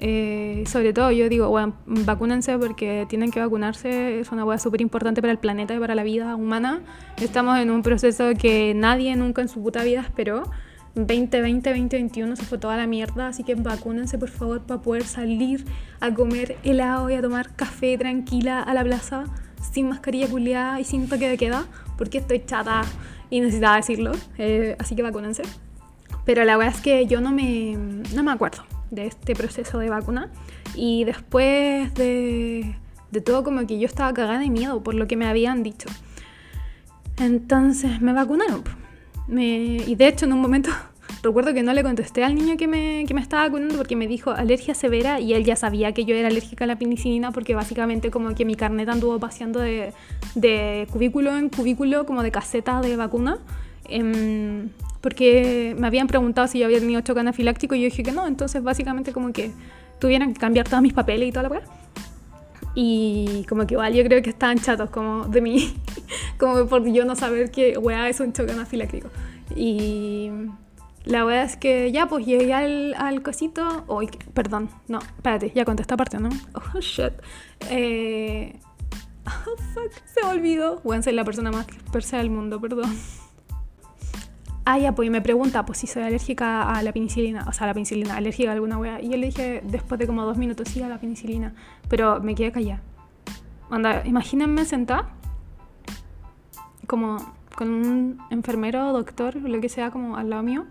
Eh, 0.00 0.62
sobre 0.66 0.92
todo 0.92 1.10
yo 1.10 1.28
digo, 1.28 1.48
bueno, 1.48 1.74
vacúnense 1.86 2.56
porque 2.56 3.04
tienen 3.08 3.32
que 3.32 3.40
vacunarse, 3.40 4.20
es 4.20 4.30
una 4.30 4.44
hueá 4.44 4.58
súper 4.58 4.80
importante 4.80 5.20
para 5.20 5.32
el 5.32 5.38
planeta 5.38 5.74
y 5.74 5.78
para 5.78 5.94
la 5.94 6.04
vida 6.04 6.36
humana. 6.36 6.80
Estamos 7.20 7.58
en 7.58 7.70
un 7.70 7.82
proceso 7.82 8.30
que 8.38 8.74
nadie 8.74 9.16
nunca 9.16 9.42
en 9.42 9.48
su 9.48 9.62
puta 9.62 9.82
vida 9.82 10.00
esperó. 10.00 10.44
2020, 10.94 11.70
2021 11.70 12.36
se 12.36 12.44
fue 12.44 12.58
toda 12.58 12.76
la 12.76 12.86
mierda, 12.86 13.28
así 13.28 13.44
que 13.44 13.54
vacúnense 13.54 14.18
por 14.18 14.30
favor 14.30 14.62
para 14.62 14.80
poder 14.80 15.04
salir 15.04 15.64
a 16.00 16.12
comer 16.12 16.56
helado 16.64 17.10
y 17.10 17.14
a 17.14 17.22
tomar 17.22 17.54
café 17.54 17.96
tranquila 17.98 18.62
a 18.62 18.74
la 18.74 18.82
plaza 18.82 19.24
sin 19.72 19.88
mascarilla 19.88 20.28
culiada 20.28 20.80
y 20.80 20.84
sin 20.84 21.08
toque 21.08 21.28
de 21.28 21.36
queda, 21.36 21.66
porque 21.96 22.18
estoy 22.18 22.44
chata 22.44 22.82
y 23.30 23.40
necesitaba 23.40 23.76
decirlo, 23.76 24.12
eh, 24.38 24.76
así 24.78 24.96
que 24.96 25.02
vacúnense. 25.02 25.42
Pero 26.24 26.44
la 26.44 26.56
verdad 26.56 26.74
es 26.74 26.80
que 26.80 27.06
yo 27.06 27.20
no 27.20 27.32
me, 27.32 27.76
no 28.14 28.22
me 28.22 28.32
acuerdo 28.32 28.64
de 28.90 29.06
este 29.06 29.34
proceso 29.34 29.78
de 29.78 29.90
vacuna. 29.90 30.30
Y 30.74 31.04
después 31.04 31.92
de, 31.94 32.76
de 33.10 33.20
todo, 33.20 33.44
como 33.44 33.66
que 33.66 33.78
yo 33.78 33.86
estaba 33.86 34.12
cagada 34.14 34.38
de 34.38 34.50
miedo 34.50 34.82
por 34.82 34.94
lo 34.94 35.06
que 35.06 35.16
me 35.16 35.26
habían 35.26 35.62
dicho. 35.62 35.88
Entonces 37.18 38.00
me 38.00 38.12
vacunaron. 38.12 38.62
Y 39.30 39.94
de 39.94 40.08
hecho, 40.08 40.24
en 40.24 40.32
un 40.32 40.40
momento 40.40 40.70
recuerdo 41.22 41.52
que 41.52 41.62
no 41.62 41.72
le 41.72 41.82
contesté 41.82 42.24
al 42.24 42.34
niño 42.34 42.56
que 42.56 42.66
me, 42.66 43.04
que 43.06 43.14
me 43.14 43.20
estaba 43.20 43.44
vacunando 43.44 43.76
porque 43.76 43.96
me 43.96 44.06
dijo 44.06 44.30
alergia 44.30 44.74
severa 44.74 45.20
y 45.20 45.34
él 45.34 45.44
ya 45.44 45.56
sabía 45.56 45.92
que 45.92 46.04
yo 46.04 46.14
era 46.14 46.28
alérgica 46.28 46.64
a 46.64 46.66
la 46.66 46.78
penicilina 46.78 47.32
porque 47.32 47.54
básicamente 47.54 48.10
como 48.10 48.34
que 48.34 48.44
mi 48.44 48.54
carnet 48.54 48.88
anduvo 48.88 49.18
paseando 49.18 49.60
de, 49.60 49.92
de 50.34 50.86
cubículo 50.90 51.36
en 51.36 51.48
cubículo 51.48 52.06
como 52.06 52.22
de 52.22 52.30
caseta 52.30 52.80
de 52.80 52.96
vacuna. 52.96 53.38
Em, 53.84 54.68
porque 55.00 55.74
me 55.78 55.86
habían 55.86 56.06
preguntado 56.06 56.48
si 56.48 56.58
yo 56.58 56.66
había 56.66 56.80
tenido 56.80 57.00
choque 57.00 57.20
anafiláctico 57.20 57.74
y 57.74 57.80
yo 57.80 57.84
dije 57.84 58.02
que 58.02 58.12
no, 58.12 58.26
entonces 58.26 58.62
básicamente 58.62 59.12
como 59.12 59.32
que 59.32 59.52
tuvieran 59.98 60.32
que 60.32 60.40
cambiar 60.40 60.68
todos 60.68 60.82
mis 60.82 60.92
papeles 60.92 61.28
y 61.28 61.32
toda 61.32 61.44
la 61.44 61.48
weá. 61.50 61.62
Y 62.74 63.44
como 63.48 63.66
que 63.66 63.74
igual 63.74 63.92
yo 63.94 64.04
creo 64.04 64.22
que 64.22 64.30
estaban 64.30 64.58
chatos 64.58 64.90
como 64.90 65.26
de 65.26 65.40
mí, 65.40 65.74
como 66.38 66.66
por 66.66 66.86
yo 66.86 67.04
no 67.04 67.16
saber 67.16 67.50
que 67.50 67.76
weá 67.78 68.08
es 68.08 68.20
un 68.20 68.32
choque 68.32 68.52
anafiláctico. 68.52 69.08
Y 69.56 70.30
la 71.04 71.24
weá 71.24 71.42
es 71.42 71.56
que 71.56 71.90
ya 71.90 72.06
pues 72.06 72.26
llegué 72.26 72.52
al, 72.52 72.94
al 72.94 73.22
cosito, 73.22 73.84
oh, 73.86 74.02
perdón, 74.34 74.68
no, 74.88 74.98
espérate, 74.98 75.52
ya 75.54 75.64
conté 75.64 75.82
esta 75.82 75.96
parte, 75.96 76.18
¿no? 76.18 76.28
Oh 76.54 76.80
shit. 76.80 77.12
Eh, 77.70 78.58
oh 79.26 79.56
fuck, 79.74 79.92
se 80.04 80.22
me 80.22 80.28
olvidó. 80.28 80.82
A 80.92 81.02
ser 81.02 81.14
la 81.14 81.24
persona 81.24 81.50
más 81.50 81.66
dispersa 81.66 82.18
del 82.18 82.30
mundo, 82.30 82.60
perdón. 82.60 82.94
Ah, 84.70 84.76
ya, 84.76 84.94
pues 84.94 85.06
y 85.06 85.10
me 85.10 85.22
pregunta, 85.22 85.64
pues 85.64 85.78
si 85.78 85.86
soy 85.86 86.02
alérgica 86.02 86.70
a 86.70 86.82
la 86.82 86.92
penicilina, 86.92 87.46
o 87.48 87.54
sea, 87.54 87.64
a 87.64 87.68
la 87.68 87.72
penicilina, 87.72 88.18
alérgica 88.18 88.50
a 88.50 88.52
alguna 88.52 88.76
wea. 88.76 89.00
Y 89.00 89.08
yo 89.08 89.16
le 89.16 89.28
dije 89.28 89.62
después 89.64 89.98
de 89.98 90.06
como 90.06 90.26
dos 90.26 90.36
minutos, 90.36 90.68
sí, 90.68 90.82
a 90.82 90.88
la 90.90 90.98
penicilina. 90.98 91.54
Pero 91.88 92.20
me 92.20 92.34
quedé 92.34 92.52
callada. 92.52 92.82
Anda, 93.70 94.02
imagínense 94.04 94.66
sentada, 94.66 95.08
como 96.86 97.16
con 97.56 97.70
un 97.70 98.18
enfermero, 98.28 98.92
doctor, 98.92 99.36
lo 99.36 99.58
que 99.58 99.70
sea, 99.70 99.90
como 99.90 100.18
al 100.18 100.28
lado 100.28 100.42
mío, 100.42 100.66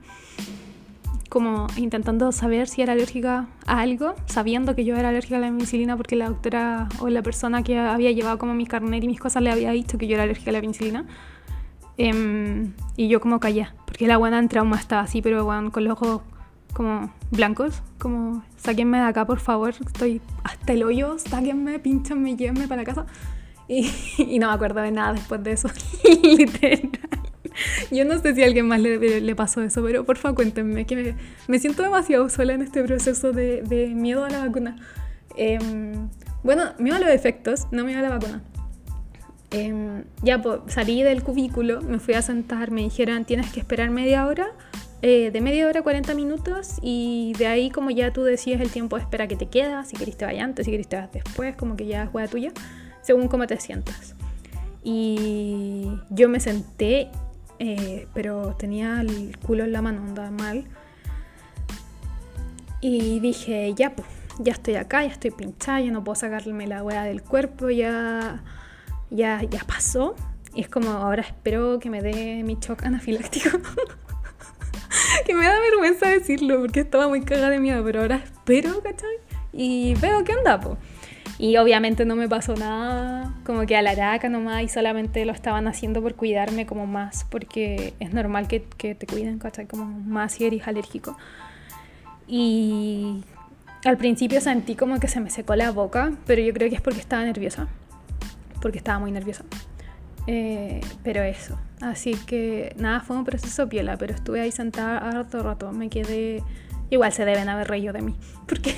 como 1.28 1.66
intentando 1.76 2.32
saber 2.32 2.68
si 2.68 2.84
era 2.84 2.94
alérgica 2.94 3.48
a 3.66 3.80
algo, 3.80 4.14
sabiendo 4.28 4.76
que 4.76 4.86
yo 4.86 4.96
era 4.96 5.10
alérgica 5.10 5.38
a 5.38 5.40
la 5.40 5.48
penicilina 5.48 5.98
porque 5.98 6.16
la 6.16 6.28
doctora 6.28 6.88
o 7.00 7.10
la 7.10 7.24
persona 7.24 7.64
que 7.64 7.80
había 7.80 8.12
llevado 8.12 8.38
como 8.38 8.54
mi 8.54 8.68
carnet 8.68 9.04
y 9.04 9.08
mis 9.08 9.20
cosas 9.20 9.42
le 9.42 9.50
había 9.50 9.72
dicho 9.72 9.98
que 9.98 10.06
yo 10.06 10.14
era 10.14 10.24
alérgica 10.26 10.52
a 10.52 10.54
la 10.54 10.62
penicilina. 10.62 11.08
Em, 11.98 12.74
y 12.96 13.08
yo 13.08 13.20
como 13.20 13.40
callé, 13.40 13.68
porque 13.86 14.08
la 14.08 14.18
buena 14.18 14.38
en 14.38 14.50
trauma 14.50 14.78
estaba 14.78 15.02
así, 15.02 15.22
pero 15.22 15.44
bueno, 15.46 15.72
con 15.72 15.84
los 15.84 15.94
ojos 15.94 16.22
como 16.74 17.12
blancos, 17.32 17.82
como 17.98 18.44
sáquenme 18.58 19.00
de 19.00 19.06
acá 19.06 19.26
por 19.26 19.40
favor, 19.40 19.74
estoy 19.84 20.22
hasta 20.44 20.74
el 20.74 20.84
hoyo, 20.84 21.18
sáquenme, 21.18 21.80
pinchenme, 21.80 22.36
llévenme 22.36 22.68
para 22.68 22.84
casa. 22.84 23.06
Y, 23.70 23.92
y, 24.18 24.40
no 24.40 24.48
me 24.48 24.54
acuerdo 24.54 24.80
de 24.80 24.92
nada 24.92 25.12
después 25.12 25.44
de 25.44 25.52
eso, 25.52 25.70
literal. 26.24 26.90
Yo 27.92 28.06
no 28.06 28.18
sé 28.18 28.34
si 28.34 28.42
a 28.42 28.46
alguien 28.46 28.66
más 28.66 28.80
le, 28.80 29.20
le 29.20 29.36
pasó 29.36 29.62
eso, 29.62 29.84
pero 29.84 30.06
por 30.06 30.16
favor 30.16 30.38
cuéntenme, 30.38 30.86
que 30.86 30.96
me, 30.96 31.16
me, 31.50 31.60
siento 31.60 31.84
demasiado 31.84 32.30
sola 32.30 32.54
en 32.54 32.62
este 32.62 32.82
proceso 32.82 33.34
de, 33.34 33.64
de 33.64 33.88
miedo 33.88 34.24
a 34.24 34.30
la 34.30 34.46
vacuna. 34.46 34.78
Eh, 35.36 35.60
bueno, 36.44 36.64
miedo 36.80 36.96
a 36.96 37.00
los 37.00 37.10
efectos, 37.10 37.68
no 37.72 37.84
miedo 37.84 38.00
a 38.00 38.04
la 38.04 38.10
vacuna. 38.10 38.42
Eh, 39.52 40.04
ya 40.22 40.42
pues, 40.42 40.60
salí 40.68 41.04
del 41.04 41.24
cubículo, 41.24 41.82
me 41.82 42.00
fui 42.00 42.16
a 42.16 42.22
sentar, 42.22 42.72
me 42.72 42.82
dijeron 42.82 43.24
tienes 43.24 43.52
que 43.52 43.60
esperar 43.62 43.90
media 43.90 44.28
hora, 44.28 44.48
eh, 45.02 45.32
de 45.32 45.42
media 45.42 45.68
hora 45.68 45.82
a 45.82 45.84
40 45.84 46.16
minutos 46.16 46.80
y 46.82 47.34
de 47.38 47.48
ahí 47.48 47.70
como 47.70 47.92
ya 47.92 48.12
tú 48.12 48.24
decides 48.24 48.60
el 48.60 48.72
tiempo 48.72 48.98
de 48.98 49.04
espera 49.04 49.28
que 49.28 49.36
te 49.36 49.46
queda, 49.46 49.86
si 49.86 49.96
querés 49.96 50.18
te 50.18 50.26
vayas 50.26 50.44
antes, 50.44 50.66
si 50.66 50.72
querés 50.72 50.90
te 50.90 50.98
vas 50.98 51.12
después, 51.14 51.56
como 51.56 51.78
que 51.78 51.86
ya 51.86 52.04
es 52.04 52.10
hueá 52.14 52.28
tuya, 52.28 52.52
según 53.02 53.28
cómo 53.28 53.48
te 53.48 53.58
sientas. 53.60 54.16
Y 54.84 55.88
yo 56.10 56.30
me 56.30 56.40
senté, 56.40 57.10
eh, 57.60 58.08
pero 58.14 58.56
tenía 58.58 59.02
el 59.02 59.38
culo 59.38 59.64
en 59.64 59.72
la 59.72 59.82
mano, 59.82 60.02
andaba 60.02 60.32
mal. 60.32 60.66
Y 62.82 63.20
dije, 63.20 63.74
ya 63.76 63.96
pues, 63.96 64.08
ya 64.40 64.54
estoy 64.54 64.76
acá, 64.76 65.04
ya 65.04 65.12
estoy 65.12 65.32
pinchada, 65.32 65.80
ya 65.82 65.92
no 65.92 66.04
puedo 66.04 66.16
sacarme 66.16 66.68
la 66.68 66.84
hueá 66.84 67.04
del 67.04 67.22
cuerpo, 67.22 67.70
ya 67.70 68.44
ya, 69.10 69.42
ya 69.44 69.64
pasó. 69.66 70.16
Y 70.54 70.62
es 70.62 70.70
como, 70.70 70.90
ahora 70.90 71.22
espero 71.22 71.80
que 71.80 71.90
me 71.90 72.02
dé 72.02 72.44
mi 72.44 72.58
shock 72.60 72.84
anafiláctico. 72.84 73.50
que 75.26 75.34
me 75.34 75.46
da 75.46 75.60
vergüenza 75.60 76.10
decirlo 76.10 76.60
porque 76.60 76.82
estaba 76.82 77.08
muy 77.08 77.22
cagada 77.22 77.52
de 77.52 77.60
miedo, 77.60 77.84
pero 77.84 78.02
ahora 78.02 78.16
espero, 78.24 78.82
¿cachai? 78.82 79.18
Y 79.54 79.96
veo 79.96 80.24
qué 80.24 80.36
onda, 80.36 80.60
po. 80.60 80.78
Y 81.40 81.58
obviamente 81.58 82.06
no 82.06 82.16
me 82.16 82.28
pasó 82.28 82.56
nada 82.56 83.36
como 83.46 83.68
que 83.68 83.76
a 83.78 83.84
la 83.84 83.92
araca 83.92 84.28
nomás 84.30 84.64
y 84.64 84.70
solamente 84.70 85.24
lo 85.26 85.34
estaban 85.34 85.68
haciendo 85.68 86.02
por 86.02 86.16
cuidarme 86.16 86.66
como 86.66 86.88
más, 86.88 87.26
porque 87.30 87.94
es 88.00 88.12
normal 88.12 88.48
que, 88.48 88.64
que 88.78 88.96
te 88.96 89.06
cuiden, 89.06 89.38
¿cachai? 89.38 89.68
Como 89.68 89.86
más 89.86 90.34
si 90.34 90.46
eres 90.46 90.68
alérgico. 90.68 91.16
Y 92.28 93.24
al 93.86 93.98
principio 93.98 94.42
sentí 94.42 94.76
como 94.76 95.00
que 95.00 95.08
se 95.08 95.20
me 95.20 95.30
secó 95.30 95.56
la 95.56 95.72
boca, 95.72 96.14
pero 96.26 96.42
yo 96.42 96.54
creo 96.54 96.70
que 96.70 96.76
es 96.76 96.82
porque 96.82 97.00
estaba 97.00 97.24
nerviosa 97.24 97.68
porque 98.62 98.78
estaba 98.78 99.00
muy 99.00 99.12
nerviosa. 99.12 99.44
Eh, 100.28 100.82
pero 101.04 101.24
eso, 101.24 101.58
así 101.80 102.14
que 102.26 102.76
nada, 102.78 103.00
fue 103.00 103.16
un 103.16 103.24
proceso 103.24 103.70
piola, 103.70 103.98
pero 103.98 104.14
estuve 104.14 104.42
ahí 104.42 104.52
sentada 104.52 104.98
harto 104.98 105.42
rato, 105.42 105.72
me 105.72 105.90
quedé, 105.90 106.44
igual 106.90 107.14
se 107.14 107.24
deben 107.24 107.48
haber 107.48 107.70
reído 107.70 107.94
de 107.94 108.02
mí, 108.02 108.14
porque 108.48 108.76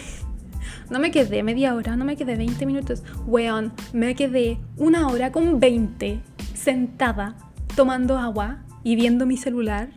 no 0.92 1.00
me 1.00 1.10
quedé 1.10 1.42
media 1.42 1.74
hora, 1.74 1.96
no 1.96 2.06
me 2.06 2.16
quedé 2.16 2.36
20 2.36 2.68
minutos, 2.68 3.04
weón, 3.26 3.74
me 3.94 4.14
quedé 4.14 4.60
una 4.78 5.08
hora 5.08 5.32
con 5.32 5.60
20 5.60 6.22
sentada 6.54 7.36
tomando 7.76 8.20
agua 8.20 8.60
y 8.84 8.96
viendo 8.96 9.26
mi 9.26 9.36
celular 9.36 9.90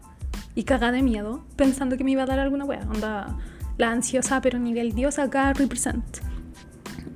y 0.54 0.64
cagada 0.64 0.92
de 0.92 1.02
miedo, 1.02 1.44
pensando 1.56 1.98
que 1.98 2.04
me 2.04 2.12
iba 2.12 2.22
a 2.22 2.26
dar 2.26 2.38
alguna 2.38 2.64
wea, 2.64 2.86
onda 2.88 3.36
la 3.76 3.90
ansiosa 3.90 4.40
pero 4.40 4.58
nivel 4.58 4.94
Dios 4.94 5.18
acá 5.18 5.52
represent. 5.52 6.31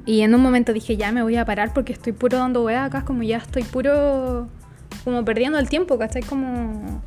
Y 0.07 0.21
en 0.23 0.35
un 0.37 0.41
momento 0.41 0.73
dije, 0.73 0.97
ya 0.97 1.11
me 1.11 1.25
voy 1.25 1.37
a 1.37 1.45
parar 1.45 1.75
porque 1.75 1.93
estoy 1.93 2.13
puro 2.13 2.39
dando 2.39 2.63
hueá 2.63 2.85
acá, 2.85 3.05
como 3.05 3.25
ya 3.25 3.39
estoy 3.39 3.65
puro, 3.65 4.47
como 5.03 5.25
perdiendo 5.25 5.59
el 5.59 5.69
tiempo, 5.69 5.99
¿cachai? 5.99 6.23
Como, 6.23 7.03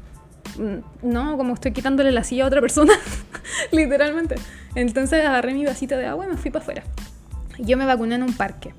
mm, 0.58 1.10
no, 1.10 1.38
como 1.38 1.54
estoy 1.54 1.72
quitándole 1.72 2.12
la 2.12 2.26
silla 2.26 2.44
a 2.44 2.48
otra 2.48 2.60
persona, 2.60 2.94
literalmente. 3.72 4.36
Entonces 4.76 5.26
agarré 5.26 5.54
mi 5.54 5.64
vasito 5.66 5.96
de 5.96 6.08
agua 6.08 6.26
y 6.26 6.30
me 6.30 6.36
fui 6.36 6.52
para 6.52 6.62
afuera. 6.62 6.84
Yo 7.58 7.78
me 7.78 7.86
vacuné 7.86 8.16
en 8.16 8.24
un 8.24 8.34
parque. 8.34 8.74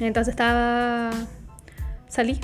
Entonces 0.00 0.32
estaba, 0.32 1.12
salí 2.08 2.40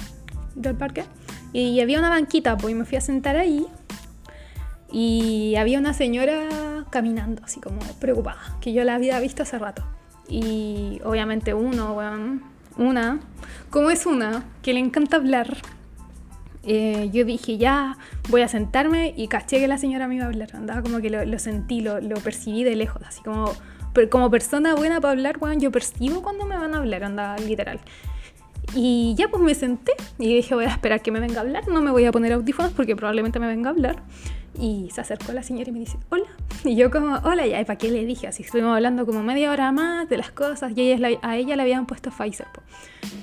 del 0.55 0.77
parque 0.77 1.05
y 1.53 1.81
había 1.81 1.99
una 1.99 2.09
banquita, 2.09 2.57
pues 2.57 2.71
y 2.71 2.75
me 2.77 2.85
fui 2.85 2.99
a 2.99 3.01
sentar 3.01 3.37
ahí. 3.37 3.67
Y 4.93 5.57
había 5.57 5.81
una 5.81 5.93
señora 5.93 6.87
caminando, 6.91 7.43
así 7.45 7.59
como 7.61 7.81
preocupada, 8.01 8.57
que 8.61 8.73
yo 8.73 8.85
la 8.85 8.95
había 8.95 9.19
visto 9.19 9.43
hace 9.43 9.59
rato. 9.59 9.85
Y 10.29 11.01
obviamente 11.05 11.55
uno, 11.55 11.95
bueno, 11.95 12.41
una, 12.77 13.21
como 13.71 13.91
es 13.91 14.07
una, 14.07 14.45
que 14.63 14.73
le 14.73 14.81
encanta 14.81 15.17
hablar, 15.17 15.57
eh, 16.65 17.09
yo 17.13 17.25
dije, 17.25 17.57
ya, 17.57 17.97
voy 18.29 18.43
a 18.43 18.49
sentarme 18.49 19.15
y 19.17 19.29
caché 19.29 19.59
que 19.59 19.69
la 19.69 19.79
señora 19.79 20.07
me 20.07 20.17
iba 20.17 20.25
a 20.25 20.29
hablar. 20.29 20.51
Andaba 20.55 20.83
como 20.83 21.01
que 21.01 21.11
lo, 21.11 21.39
sentí, 21.39 21.81
lo, 21.81 22.01
lo, 22.01 22.17
percibí 22.17 22.65
de 22.65 22.77
lejos, 22.77 23.03
así 23.07 23.23
como, 23.23 23.53
como 24.11 24.31
persona 24.31 24.75
buena 24.75 25.01
para 25.01 25.13
hablar, 25.13 25.39
bueno, 25.39 25.61
yo 25.61 25.71
percibo 25.71 26.23
cuando 26.23 26.45
me 26.45 26.57
van 26.57 26.75
a 26.75 26.79
hablar, 26.79 27.05
andaba 27.05 27.39
literal. 27.39 27.81
Y 28.75 29.15
ya 29.17 29.29
pues 29.29 29.43
me 29.43 29.55
senté 29.55 29.93
y 30.19 30.35
dije, 30.35 30.55
voy 30.55 30.67
a 30.67 30.69
esperar 30.69 31.01
que 31.01 31.11
me 31.11 31.21
venga 31.21 31.39
a 31.39 31.41
hablar, 31.41 31.69
no 31.69 31.81
me 31.81 31.91
voy 31.91 32.05
a 32.05 32.13
poner 32.13 32.33
audífonos 32.35 32.73
porque 32.73 32.95
probablemente 32.97 33.39
me 33.39 33.47
venga 33.47 33.71
a 33.71 33.73
hablar. 33.73 34.03
Y 34.59 34.91
se 34.91 35.01
acercó 35.01 35.33
la 35.33 35.43
señora 35.43 35.71
y 35.71 35.73
me 35.73 35.79
dice, 35.79 35.99
hola. 36.11 36.27
Y 36.65 36.75
yo 36.75 36.91
como, 36.91 37.15
hola, 37.23 37.47
ya, 37.47 37.61
¿y 37.61 37.65
para 37.65 37.79
qué 37.79 37.91
le 37.91 38.05
dije? 38.05 38.27
Así 38.27 38.43
estuvimos 38.43 38.75
hablando 38.75 39.07
como 39.07 39.23
media 39.23 39.53
hora 39.53 39.71
más 39.71 40.09
de 40.09 40.17
las 40.17 40.33
cosas 40.33 40.73
y 40.77 40.93
a 41.23 41.37
ella 41.37 41.57
le 41.57 41.63
habían 41.63 41.87
puesto 41.87 42.11
Pfizer. 42.11 42.49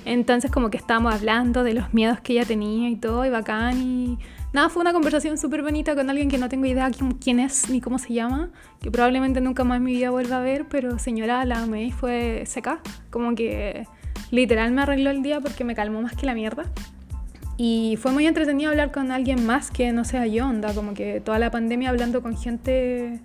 Entonces 0.06 0.50
como 0.50 0.70
que 0.70 0.78
estábamos 0.78 1.14
hablando 1.14 1.62
de 1.62 1.74
los 1.74 1.92
miedos 1.92 2.20
que 2.20 2.32
ella 2.32 2.44
tenía 2.44 2.88
y 2.88 2.96
todo, 2.96 3.24
y 3.26 3.28
bacán. 3.30 3.76
Y 3.82 4.18
nada, 4.52 4.70
fue 4.70 4.80
una 4.80 4.92
conversación 4.92 5.36
súper 5.36 5.62
bonita 5.62 5.94
con 5.94 6.08
alguien 6.08 6.30
que 6.30 6.38
no 6.38 6.48
tengo 6.48 6.64
idea 6.64 6.90
quién 7.20 7.40
es 7.40 7.68
ni 7.68 7.80
cómo 7.80 7.98
se 7.98 8.14
llama, 8.14 8.50
que 8.80 8.90
probablemente 8.90 9.40
nunca 9.40 9.64
más 9.64 9.76
en 9.76 9.84
mi 9.84 9.92
vida 9.92 10.10
vuelva 10.10 10.38
a 10.38 10.40
ver, 10.40 10.66
pero 10.68 10.98
señora, 10.98 11.44
la 11.44 11.62
amé 11.62 11.92
fue 11.92 12.44
seca. 12.46 12.80
Como 13.10 13.34
que 13.34 13.86
literal 14.30 14.72
me 14.72 14.82
arregló 14.82 15.10
el 15.10 15.22
día 15.22 15.40
porque 15.40 15.64
me 15.64 15.74
calmó 15.74 16.00
más 16.00 16.14
que 16.14 16.24
la 16.24 16.34
mierda. 16.34 16.64
Y 17.56 17.96
fue 18.00 18.12
muy 18.12 18.26
entretenido 18.26 18.70
hablar 18.70 18.92
con 18.92 19.10
alguien 19.10 19.46
más 19.46 19.70
que 19.70 19.92
no 19.92 20.04
sea 20.04 20.26
yo, 20.26 20.46
onda, 20.46 20.74
como 20.74 20.92
que 20.92 21.20
toda 21.20 21.38
la 21.38 21.50
pandemia 21.50 21.88
hablando 21.88 22.22
con 22.22 22.36
gente 22.36 23.20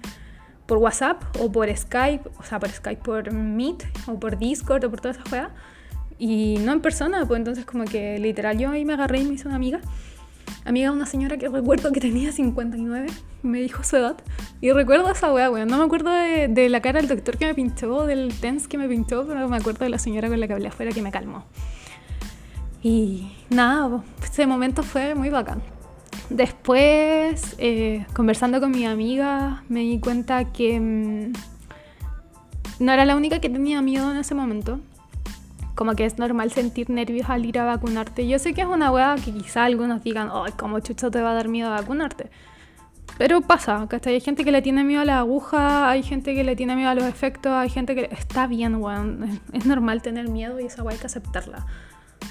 por 0.65 0.77
WhatsApp 0.77 1.21
o 1.39 1.51
por 1.51 1.75
Skype, 1.75 2.29
o 2.37 2.43
sea, 2.43 2.57
por 2.59 2.69
Skype, 2.69 3.01
por 3.03 3.33
Meet 3.33 3.83
o 4.07 4.17
por 4.19 4.37
Discord 4.37 4.85
o 4.85 4.89
por 4.89 5.01
toda 5.01 5.13
esa 5.13 5.23
juega. 5.27 5.51
Y 6.17 6.59
no 6.63 6.71
en 6.71 6.81
persona, 6.81 7.25
pues 7.25 7.39
entonces 7.39 7.65
como 7.65 7.83
que 7.83 8.19
literal 8.19 8.57
yo 8.57 8.69
ahí 8.69 8.85
me 8.85 8.93
agarré 8.93 9.19
y 9.19 9.25
me 9.25 9.33
hice 9.33 9.47
una 9.47 9.57
amiga. 9.57 9.81
amiga 10.63 10.91
una 10.91 11.05
señora 11.05 11.35
que 11.37 11.49
recuerdo 11.49 11.91
que 11.91 11.99
tenía 11.99 12.31
59, 12.31 13.07
me 13.43 13.59
dijo 13.59 13.83
su 13.83 13.97
edad. 13.97 14.15
Y 14.61 14.71
recuerdo 14.71 15.11
esa 15.11 15.33
weá, 15.33 15.49
weón. 15.49 15.67
No 15.67 15.77
me 15.77 15.83
acuerdo 15.83 16.11
de, 16.11 16.69
la 16.69 16.79
cara 16.79 17.01
del 17.01 17.09
doctor 17.09 17.37
que 17.37 17.47
me 17.47 17.55
pinchó, 17.55 18.05
del 18.05 18.33
TENS 18.39 18.69
que 18.69 18.77
me 18.77 18.87
pintó, 18.87 19.27
pero 19.27 19.49
me 19.49 19.57
acuerdo 19.57 19.83
de 19.83 19.89
la 19.89 19.99
señora 19.99 20.29
con 20.29 20.39
la 20.39 20.47
que 20.47 20.53
hablé 20.53 20.67
afuera 20.67 20.91
que 20.93 21.01
me 21.01 21.11
calmó. 21.11 21.43
Y 22.83 23.31
nada, 23.49 24.03
ese 24.23 24.47
momento 24.47 24.83
fue 24.83 25.15
muy 25.15 25.29
bacán. 25.29 25.61
Después, 26.29 27.55
eh, 27.57 28.05
conversando 28.13 28.59
con 28.59 28.71
mi 28.71 28.85
amiga, 28.85 29.63
me 29.69 29.81
di 29.81 29.99
cuenta 29.99 30.51
que 30.51 30.79
mm, 30.79 31.33
no 32.79 32.91
era 32.91 33.05
la 33.05 33.15
única 33.15 33.39
que 33.39 33.49
tenía 33.49 33.81
miedo 33.81 34.09
en 34.11 34.17
ese 34.17 34.33
momento. 34.33 34.79
Como 35.75 35.93
que 35.93 36.05
es 36.05 36.17
normal 36.17 36.51
sentir 36.51 36.89
nervios 36.89 37.29
al 37.29 37.45
ir 37.45 37.59
a 37.59 37.65
vacunarte. 37.65 38.27
Yo 38.27 38.39
sé 38.39 38.53
que 38.53 38.61
es 38.61 38.67
una 38.67 38.91
weá 38.91 39.15
que 39.15 39.33
quizá 39.33 39.65
algunos 39.65 40.03
digan, 40.03 40.29
ay, 40.31 40.53
¿cómo 40.57 40.79
chucho 40.79 41.11
te 41.11 41.21
va 41.21 41.31
a 41.31 41.33
dar 41.33 41.47
miedo 41.47 41.69
a 41.69 41.81
vacunarte? 41.81 42.29
Pero 43.17 43.41
pasa, 43.41 43.87
que 43.89 44.09
hay 44.09 44.21
gente 44.21 44.43
que 44.43 44.51
le 44.51 44.61
tiene 44.61 44.83
miedo 44.83 45.01
a 45.01 45.05
la 45.05 45.19
aguja, 45.19 45.89
hay 45.89 46.01
gente 46.01 46.33
que 46.33 46.43
le 46.43 46.55
tiene 46.55 46.75
miedo 46.75 46.89
a 46.89 46.95
los 46.95 47.03
efectos, 47.03 47.51
hay 47.51 47.69
gente 47.69 47.93
que... 47.93 48.09
Está 48.11 48.47
bien, 48.47 48.75
weón. 48.75 49.41
Es 49.53 49.65
normal 49.65 50.01
tener 50.01 50.29
miedo 50.29 50.59
y 50.59 50.65
esa 50.65 50.81
weá 50.81 50.93
hay 50.93 50.99
que 50.99 51.07
aceptarla. 51.07 51.65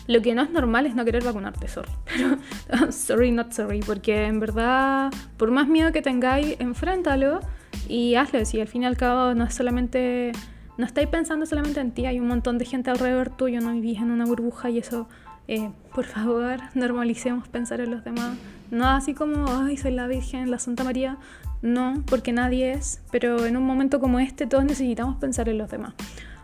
Lo 0.06 0.22
que 0.22 0.34
no 0.34 0.42
es 0.42 0.50
normal 0.50 0.86
es 0.86 0.94
no 0.94 1.04
querer 1.04 1.22
vacunarte, 1.22 1.68
sorry. 1.68 1.90
Pero, 2.66 2.92
sorry, 2.92 3.30
not 3.30 3.52
sorry, 3.52 3.80
porque 3.80 4.26
en 4.26 4.40
verdad, 4.40 5.12
por 5.36 5.50
más 5.50 5.68
miedo 5.68 5.92
que 5.92 6.02
tengáis, 6.02 6.56
enfréntalo 6.58 7.40
y 7.88 8.14
hazlo. 8.14 8.44
Si 8.44 8.60
al 8.60 8.68
fin 8.68 8.82
y 8.82 8.86
al 8.86 8.96
cabo 8.96 9.34
no 9.34 9.44
es 9.44 9.54
solamente. 9.54 10.32
No 10.78 10.86
estáis 10.86 11.08
pensando 11.08 11.44
solamente 11.44 11.80
en 11.80 11.92
ti, 11.92 12.06
hay 12.06 12.18
un 12.20 12.26
montón 12.26 12.56
de 12.56 12.64
gente 12.64 12.90
alrededor 12.90 13.28
tuyo, 13.28 13.60
no 13.60 13.72
vivís 13.72 13.98
en 13.98 14.10
una 14.10 14.24
burbuja 14.24 14.70
y 14.70 14.78
eso, 14.78 15.08
eh, 15.46 15.70
por 15.94 16.06
favor, 16.06 16.58
normalicemos 16.74 17.48
pensar 17.48 17.80
en 17.80 17.90
los 17.90 18.02
demás. 18.02 18.38
No 18.70 18.88
así 18.88 19.12
como, 19.12 19.44
ay, 19.48 19.76
soy 19.76 19.92
la 19.92 20.06
Virgen, 20.06 20.50
la 20.50 20.58
Santa 20.58 20.84
María. 20.84 21.18
No, 21.60 22.02
porque 22.06 22.32
nadie 22.32 22.72
es, 22.72 23.02
pero 23.10 23.44
en 23.44 23.58
un 23.58 23.64
momento 23.64 24.00
como 24.00 24.18
este 24.20 24.46
todos 24.46 24.64
necesitamos 24.64 25.16
pensar 25.16 25.48
en 25.50 25.58
los 25.58 25.70
demás. 25.70 25.92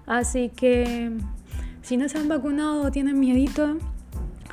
Así 0.04 0.50
que 0.54 1.10
si 1.86 1.96
no 1.96 2.08
se 2.08 2.18
han 2.18 2.26
vacunado 2.26 2.82
o 2.82 2.90
tienen 2.90 3.20
miedito, 3.20 3.76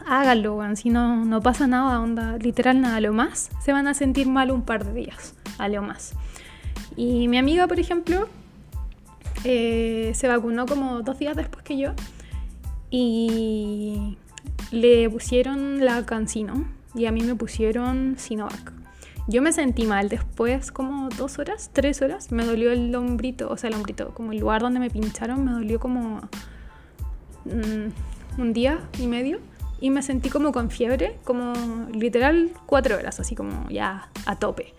háganlo, 0.05 0.61
Si 0.75 0.91
no, 0.91 1.25
no 1.25 1.41
pasa 1.41 1.65
nada, 1.65 1.99
onda, 1.99 2.37
literal 2.37 2.79
nada, 2.79 3.01
lo 3.01 3.11
más 3.11 3.49
se 3.59 3.71
van 3.71 3.87
a 3.87 3.95
sentir 3.95 4.27
mal 4.27 4.51
un 4.51 4.61
par 4.61 4.85
de 4.85 4.93
días, 4.93 5.33
a 5.57 5.67
lo 5.67 5.81
más. 5.81 6.13
Y 6.95 7.27
mi 7.27 7.39
amiga, 7.39 7.65
por 7.65 7.79
ejemplo, 7.79 8.29
eh, 9.45 10.11
se 10.13 10.27
vacunó 10.27 10.67
como 10.67 11.01
dos 11.01 11.17
días 11.17 11.35
después 11.35 11.63
que 11.63 11.75
yo 11.75 11.93
y 12.91 14.15
le 14.69 15.09
pusieron 15.09 15.83
la 15.83 16.05
cancino 16.05 16.65
y 16.93 17.07
a 17.07 17.11
mí 17.11 17.21
me 17.21 17.33
pusieron 17.33 18.13
Sinovac. 18.19 18.73
Yo 19.27 19.41
me 19.41 19.53
sentí 19.53 19.87
mal 19.87 20.07
después, 20.07 20.71
como 20.71 21.09
dos 21.09 21.39
horas, 21.39 21.71
tres 21.73 22.03
horas, 22.03 22.31
me 22.31 22.45
dolió 22.45 22.71
el 22.71 22.93
hombrito, 22.93 23.49
o 23.49 23.57
sea, 23.57 23.71
el 23.71 23.75
hombrito, 23.75 24.13
como 24.13 24.33
el 24.33 24.39
lugar 24.39 24.61
donde 24.61 24.79
me 24.79 24.91
pincharon, 24.91 25.43
me 25.43 25.51
dolió 25.51 25.79
como 25.79 26.21
mm, 27.45 28.41
un 28.41 28.53
día 28.53 28.79
y 28.99 29.07
medio 29.07 29.39
y 29.79 29.89
me 29.89 30.01
sentí 30.01 30.29
como 30.29 30.51
con 30.51 30.69
fiebre, 30.71 31.17
como 31.23 31.53
literal 31.91 32.51
cuatro 32.65 32.95
horas, 32.97 33.19
así 33.19 33.35
como 33.35 33.69
ya 33.69 34.09
a 34.25 34.37
tope. 34.37 34.73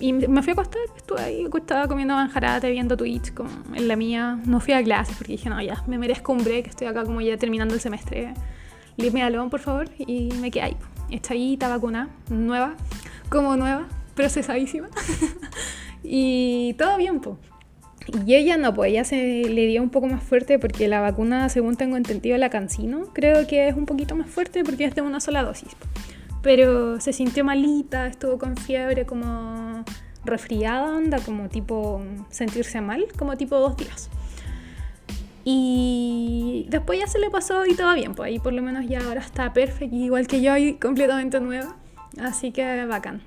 Y 0.00 0.12
me 0.12 0.42
fui 0.42 0.50
a 0.50 0.54
acostar, 0.54 0.80
estuve 0.96 1.20
ahí 1.20 1.44
acostada 1.44 1.86
comiendo 1.86 2.14
manjarate, 2.14 2.70
viendo 2.70 2.96
Twitch 2.96 3.32
como 3.32 3.50
en 3.74 3.86
la 3.86 3.96
mía. 3.96 4.40
No 4.44 4.60
fui 4.60 4.74
a 4.74 4.82
clases 4.82 5.16
porque 5.16 5.32
dije, 5.32 5.48
no, 5.48 5.60
ya, 5.62 5.84
me 5.86 5.98
merezco 5.98 6.32
un 6.32 6.42
break, 6.42 6.68
estoy 6.68 6.86
acá 6.86 7.04
como 7.04 7.20
ya 7.20 7.36
terminando 7.36 7.74
el 7.74 7.80
semestre. 7.80 8.34
Alone, 9.22 9.50
por 9.50 9.60
favor, 9.60 9.90
y 9.98 10.30
me 10.40 10.50
quedé 10.50 10.62
ahí. 10.62 10.76
Está 11.10 11.68
vacuna, 11.68 12.08
nueva, 12.30 12.74
como 13.28 13.56
nueva, 13.56 13.86
procesadísima. 14.14 14.88
y 16.02 16.74
todo 16.78 16.96
bien, 16.96 17.20
pues. 17.20 17.36
Y 18.06 18.34
ella 18.34 18.56
no, 18.56 18.74
pues 18.74 18.90
ella 18.90 19.04
se 19.04 19.16
le 19.16 19.66
dio 19.66 19.82
un 19.82 19.90
poco 19.90 20.06
más 20.06 20.22
fuerte 20.22 20.58
porque 20.58 20.88
la 20.88 21.00
vacuna, 21.00 21.48
según 21.48 21.76
tengo 21.76 21.96
entendido, 21.96 22.36
la 22.36 22.50
cancino, 22.50 23.06
creo 23.12 23.46
que 23.46 23.68
es 23.68 23.76
un 23.76 23.86
poquito 23.86 24.14
más 24.14 24.28
fuerte 24.28 24.62
porque 24.62 24.84
es 24.84 24.94
de 24.94 25.00
una 25.00 25.20
sola 25.20 25.42
dosis. 25.42 25.70
Pero 26.42 27.00
se 27.00 27.14
sintió 27.14 27.44
malita, 27.44 28.06
estuvo 28.06 28.38
con 28.38 28.56
fiebre 28.56 29.06
como 29.06 29.84
resfriada, 30.24 30.96
anda 30.96 31.18
como 31.20 31.48
tipo 31.48 32.02
sentirse 32.30 32.80
mal, 32.80 33.06
como 33.16 33.36
tipo 33.36 33.56
dos 33.56 33.76
días. 33.76 34.10
Y 35.44 36.66
después 36.70 36.98
ya 36.98 37.06
se 37.06 37.18
le 37.18 37.30
pasó 37.30 37.66
y 37.66 37.74
todo 37.74 37.94
bien, 37.94 38.14
pues 38.14 38.28
ahí 38.28 38.38
por 38.38 38.52
lo 38.52 38.62
menos 38.62 38.86
ya 38.86 39.00
ahora 39.00 39.20
está 39.20 39.52
perfecto, 39.52 39.94
igual 39.94 40.26
que 40.26 40.40
yo 40.42 40.56
y 40.56 40.74
completamente 40.74 41.40
nueva. 41.40 41.76
Así 42.20 42.52
que 42.52 42.84
bacán. 42.86 43.22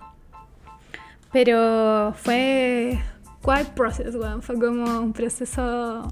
Pero 1.32 2.14
fue 2.16 3.00
quite 3.48 3.72
process, 3.76 4.16
Fue 4.42 4.60
como 4.60 5.00
un 5.00 5.14
proceso 5.14 6.12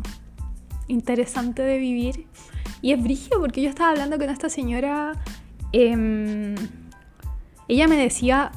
interesante 0.88 1.62
de 1.62 1.78
vivir. 1.78 2.28
Y 2.82 2.94
es 2.94 3.04
brillo 3.04 3.40
porque 3.40 3.62
yo 3.62 3.70
estaba 3.70 3.90
hablando 3.90 4.18
con 4.18 4.30
esta 4.30 4.48
señora. 4.48 5.14
Em, 5.74 6.56
ella 7.68 7.88
me 7.88 7.98
decía, 7.98 8.52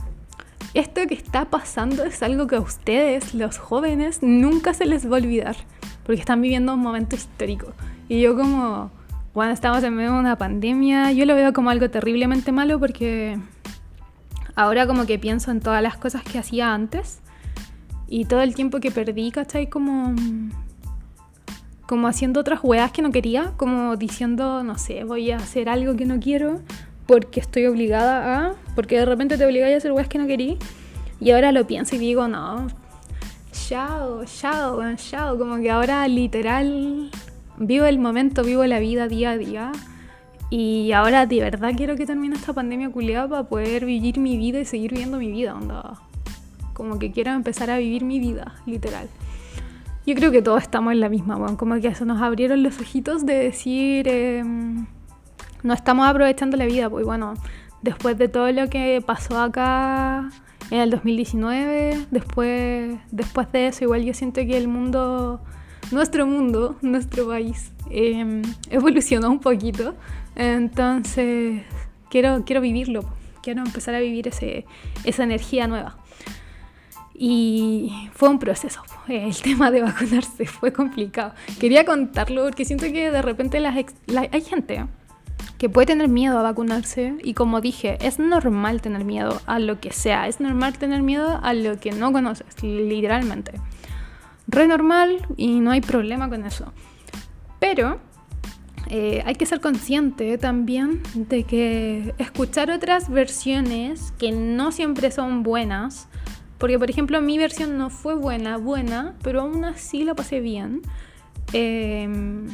esto 0.75 1.01
que 1.09 1.15
está 1.15 1.47
pasando 1.47 2.05
es 2.05 2.23
algo 2.23 2.47
que 2.47 2.57
a 2.57 2.61
ustedes, 2.61 3.35
los 3.35 3.59
jóvenes, 3.59 4.23
nunca 4.23 4.75
se 4.75 4.87
les 4.87 5.11
va 5.11 5.17
a 5.17 5.21
olvidar. 5.21 5.57
Porque 6.05 6.21
están 6.21 6.41
viviendo 6.41 6.75
un 6.75 6.81
momento 6.81 7.17
histórico. 7.17 7.73
Y 8.09 8.21
yo 8.21 8.37
como, 8.37 8.93
bueno, 9.35 9.53
estamos 9.53 9.83
en 9.83 9.95
medio 9.95 10.13
de 10.13 10.21
una 10.21 10.39
pandemia, 10.39 11.11
yo 11.13 11.27
lo 11.27 11.35
veo 11.35 11.53
como 11.53 11.71
algo 11.71 11.91
terriblemente 11.91 12.53
malo 12.53 12.79
porque 12.79 13.39
ahora 14.55 14.87
como 14.87 15.05
que 15.05 15.19
pienso 15.19 15.51
en 15.51 15.61
todas 15.61 15.83
las 15.83 15.97
cosas 15.97 16.23
que 16.23 16.39
hacía 16.39 16.73
antes 16.73 17.21
y 18.09 18.25
todo 18.25 18.41
el 18.41 18.55
tiempo 18.55 18.81
que 18.81 18.91
perdí, 18.91 19.31
¿cachai? 19.31 19.69
Como, 19.69 20.15
como 21.87 22.09
haciendo 22.09 22.41
otras 22.41 22.61
weas 22.63 22.91
que 22.91 23.03
no 23.03 23.13
quería, 23.13 23.53
como 23.57 23.97
diciendo, 23.97 24.63
no 24.63 24.79
sé, 24.79 25.05
voy 25.05 25.31
a 25.31 25.37
hacer 25.37 25.69
algo 25.69 25.95
que 25.95 26.07
no 26.07 26.19
quiero 26.19 26.61
porque 27.07 27.41
estoy 27.41 27.67
obligada 27.67 28.49
a, 28.49 28.55
porque 28.75 28.99
de 28.99 29.05
repente 29.05 29.37
te 29.37 29.45
obligáis 29.45 29.75
a 29.75 29.79
hacer 29.79 29.93
weas 29.93 30.09
que 30.09 30.19
no 30.19 30.27
querí. 30.27 30.59
Y 31.21 31.33
ahora 31.33 31.53
lo 31.53 31.67
pienso 31.67 31.97
y 31.97 31.99
digo, 31.99 32.29
no, 32.29 32.69
chao, 33.53 34.25
chao, 34.25 34.81
chao, 34.97 35.39
como 35.39 35.57
que 35.57 35.71
ahora 35.71 36.07
literal 36.09 37.11
vivo 37.59 37.85
el 37.87 37.99
momento, 37.99 38.45
vivo 38.45 38.65
la 38.65 38.79
vida 38.79 39.09
día 39.09 39.33
a 39.33 39.39
día. 39.39 39.73
Y 40.51 40.93
ahora 40.93 41.27
de 41.27 41.41
verdad 41.41 41.73
quiero 41.77 41.97
que 41.97 42.07
termine 42.07 42.37
esta 42.37 42.55
pandemia 42.55 42.91
culiada 42.91 43.29
para 43.29 43.43
poder 43.45 43.85
vivir 43.85 44.19
mi 44.19 44.39
vida 44.39 44.61
y 44.61 44.65
seguir 44.65 44.93
viviendo 44.93 45.19
mi 45.19 45.31
vida, 45.31 45.55
onda 45.55 46.08
como 46.79 46.99
que 46.99 47.13
quiero 47.13 47.33
empezar 47.33 47.69
a 47.69 47.77
vivir 47.77 48.05
mi 48.05 48.19
vida, 48.19 48.55
literal. 48.65 49.09
Yo 50.07 50.15
creo 50.15 50.31
que 50.31 50.41
todos 50.41 50.63
estamos 50.63 50.95
en 50.95 51.01
la 51.01 51.11
misma, 51.11 51.37
bueno, 51.37 51.59
como 51.59 51.79
que 51.81 51.89
eso 51.89 52.07
nos 52.07 52.23
abrieron 52.23 52.63
los 52.63 52.81
ojitos 52.81 53.27
de 53.27 53.35
decir, 53.35 54.09
em, 54.09 54.87
no 55.63 55.75
estamos 55.75 56.09
aprovechando 56.09 56.57
la 56.57 56.65
vida, 56.65 56.89
pues 56.89 57.05
bueno, 57.05 57.35
después 57.83 58.17
de 58.17 58.29
todo 58.29 58.51
lo 58.53 58.71
que 58.71 59.03
pasó 59.05 59.39
acá 59.39 60.31
en 60.71 60.81
el 60.81 60.91
2019, 60.91 62.07
después, 62.11 62.97
después 63.11 63.53
de 63.53 63.67
eso, 63.67 63.85
igual 63.85 64.03
yo 64.03 64.15
siento 64.15 64.41
que 64.41 64.57
el 64.57 64.69
mundo, 64.69 65.43
nuestro 65.91 66.27
mundo, 66.27 66.77
nuestro 66.81 67.29
país, 67.29 67.73
em, 67.91 68.41
evolucionó 68.71 69.29
un 69.29 69.41
poquito, 69.41 69.95
entonces 70.37 71.63
quiero, 72.09 72.45
quiero 72.47 72.63
vivirlo, 72.63 73.05
quiero 73.43 73.63
empezar 73.63 73.95
a 73.95 74.01
vivir 74.01 74.29
ese, 74.29 74.65
esa 75.05 75.25
energía 75.25 75.67
nueva. 75.67 75.97
Y 77.21 77.93
fue 78.13 78.29
un 78.29 78.39
proceso. 78.39 78.81
El 79.09 79.37
tema 79.43 79.73
de 79.73 79.83
vacunarse 79.83 80.47
fue 80.47 80.73
complicado. 80.73 81.35
Quería 81.59 81.85
contarlo 81.85 82.45
porque 82.45 82.65
siento 82.65 82.87
que 82.87 83.11
de 83.11 83.23
repente 83.23 83.59
las 83.59 83.75
hay 83.77 84.41
gente 84.41 84.87
que 85.59 85.69
puede 85.69 85.87
tener 85.87 86.09
miedo 86.09 86.39
a 86.39 86.43
vacunarse 86.43 87.17
y 87.25 87.35
como 87.35 87.61
dije, 87.61 87.99
es 88.01 88.21
normal 88.21 88.81
tener 88.81 89.05
miedo 89.05 89.41
a 89.47 89.59
lo 89.59 89.81
que 89.81 89.93
sea, 89.93 90.29
es 90.29 90.39
normal 90.39 90.79
tener 90.79 91.03
miedo 91.03 91.41
a 91.43 91.53
lo 91.53 91.81
que 91.81 91.91
no 91.91 92.13
conoces, 92.13 92.63
literalmente. 92.63 93.53
Re 94.47 94.69
normal 94.69 95.27
y 95.37 95.59
no 95.59 95.73
hay 95.73 95.81
problema 95.81 96.29
con 96.29 96.47
eso. 96.47 96.73
Pero 97.59 97.99
eh, 98.89 99.23
hay 99.27 99.35
que 99.35 99.47
ser 99.47 99.61
consciente 99.61 100.39
también 100.39 101.03
de 101.15 101.43
que 101.43 102.15
escuchar 102.19 102.71
otras 102.71 103.11
versiones 103.11 104.13
que 104.17 104.31
no 104.31 104.71
siempre 104.71 105.11
son 105.11 105.43
buenas 105.43 106.09
porque, 106.59 106.79
por 106.79 106.91
ejemplo, 106.91 107.21
mi 107.23 107.39
versión 107.39 107.79
no 107.79 107.91
fue 107.91 108.15
buena, 108.15 108.57
buena, 108.57 109.15
pero 109.23 109.43
aún 109.43 109.65
así 109.65 110.05
la 110.05 110.15
pasé 110.15 110.41
bien. 110.41 110.83
Em, 111.53 112.49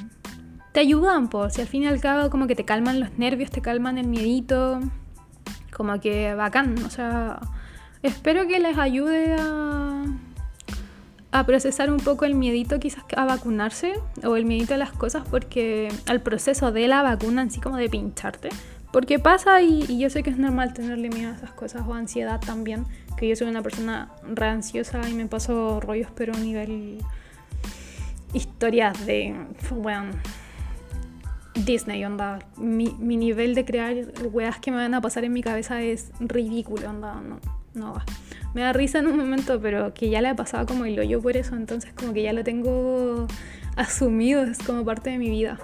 te 0.72 0.80
ayudan, 0.80 1.28
por 1.28 1.50
si 1.50 1.60
al 1.60 1.66
fin 1.66 1.84
y 1.84 1.86
al 1.86 2.00
cabo 2.00 2.30
como 2.30 2.46
que 2.46 2.54
te 2.54 2.64
calman 2.64 3.00
los 3.00 3.18
nervios, 3.18 3.50
te 3.50 3.60
calman 3.60 3.98
el 3.98 4.06
miedito, 4.06 4.80
como 5.72 6.00
que 6.00 6.34
bacán, 6.34 6.76
o 6.84 6.90
sea, 6.90 7.40
espero 8.02 8.46
que 8.46 8.60
les 8.60 8.78
ayude 8.78 9.34
a, 9.38 10.04
a 11.34 11.44
procesar 11.44 11.90
un 11.90 11.98
poco 11.98 12.24
el 12.24 12.36
miedito 12.36 12.78
quizás 12.78 13.04
a 13.16 13.24
vacunarse 13.24 13.94
o 14.22 14.36
el 14.36 14.44
miedito 14.44 14.74
a 14.74 14.76
las 14.76 14.92
cosas 14.92 15.24
porque 15.28 15.88
al 16.06 16.20
proceso 16.20 16.70
de 16.70 16.86
la 16.86 17.02
vacuna 17.02 17.42
en 17.42 17.50
sí 17.50 17.60
como 17.60 17.76
de 17.76 17.88
pincharte, 17.88 18.50
Porque 18.92 19.18
pasa 19.18 19.60
y, 19.60 19.98
yo 19.98 20.10
sé 20.10 20.22
que 20.22 20.30
es 20.30 20.38
normal 20.38 20.72
tenerle 20.74 21.08
miedo 21.08 21.32
a 21.32 21.34
esas 21.34 21.50
cosas 21.50 21.82
o 21.88 21.94
ansiedad 21.94 22.40
también. 22.40 22.86
Que 23.16 23.28
yo 23.28 23.36
soy 23.36 23.48
una 23.48 23.62
persona 23.62 24.10
re 24.22 24.48
ansiosa 24.48 25.08
y 25.08 25.14
me 25.14 25.26
paso 25.26 25.80
rollos, 25.80 26.08
pero 26.14 26.34
a 26.34 26.38
nivel. 26.38 26.98
historias 28.32 29.06
de. 29.06 29.34
bueno. 29.70 30.12
Disney, 31.54 32.04
onda. 32.04 32.40
Mi, 32.56 32.96
mi 32.98 33.16
nivel 33.16 33.54
de 33.54 33.64
crear 33.64 33.94
weas 34.32 34.58
que 34.58 34.72
me 34.72 34.78
van 34.78 34.94
a 34.94 35.00
pasar 35.00 35.24
en 35.24 35.32
mi 35.32 35.42
cabeza 35.42 35.82
es 35.82 36.10
ridículo, 36.18 36.90
onda. 36.90 37.20
No, 37.20 37.38
no 37.74 37.92
va. 37.94 38.04
Me 38.54 38.62
da 38.62 38.72
risa 38.72 38.98
en 39.00 39.06
un 39.06 39.16
momento, 39.16 39.60
pero 39.60 39.94
que 39.94 40.10
ya 40.10 40.20
le 40.20 40.28
ha 40.28 40.36
pasado 40.36 40.66
como 40.66 40.84
el 40.84 40.98
hoyo 40.98 41.20
por 41.20 41.36
eso, 41.36 41.56
entonces 41.56 41.92
como 41.92 42.12
que 42.12 42.22
ya 42.22 42.32
lo 42.32 42.44
tengo 42.44 43.26
asumido, 43.76 44.42
es 44.42 44.58
como 44.58 44.84
parte 44.84 45.10
de 45.10 45.18
mi 45.18 45.30
vida. 45.30 45.58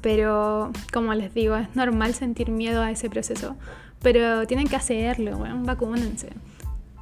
Pero 0.00 0.72
como 0.92 1.12
les 1.14 1.34
digo, 1.34 1.56
es 1.56 1.74
normal 1.74 2.14
sentir 2.14 2.50
miedo 2.50 2.82
a 2.82 2.90
ese 2.90 3.10
proceso. 3.10 3.56
Pero 4.00 4.46
tienen 4.46 4.68
que 4.68 4.76
hacerlo, 4.76 5.36
bueno, 5.38 5.60
vacúnense. 5.64 6.28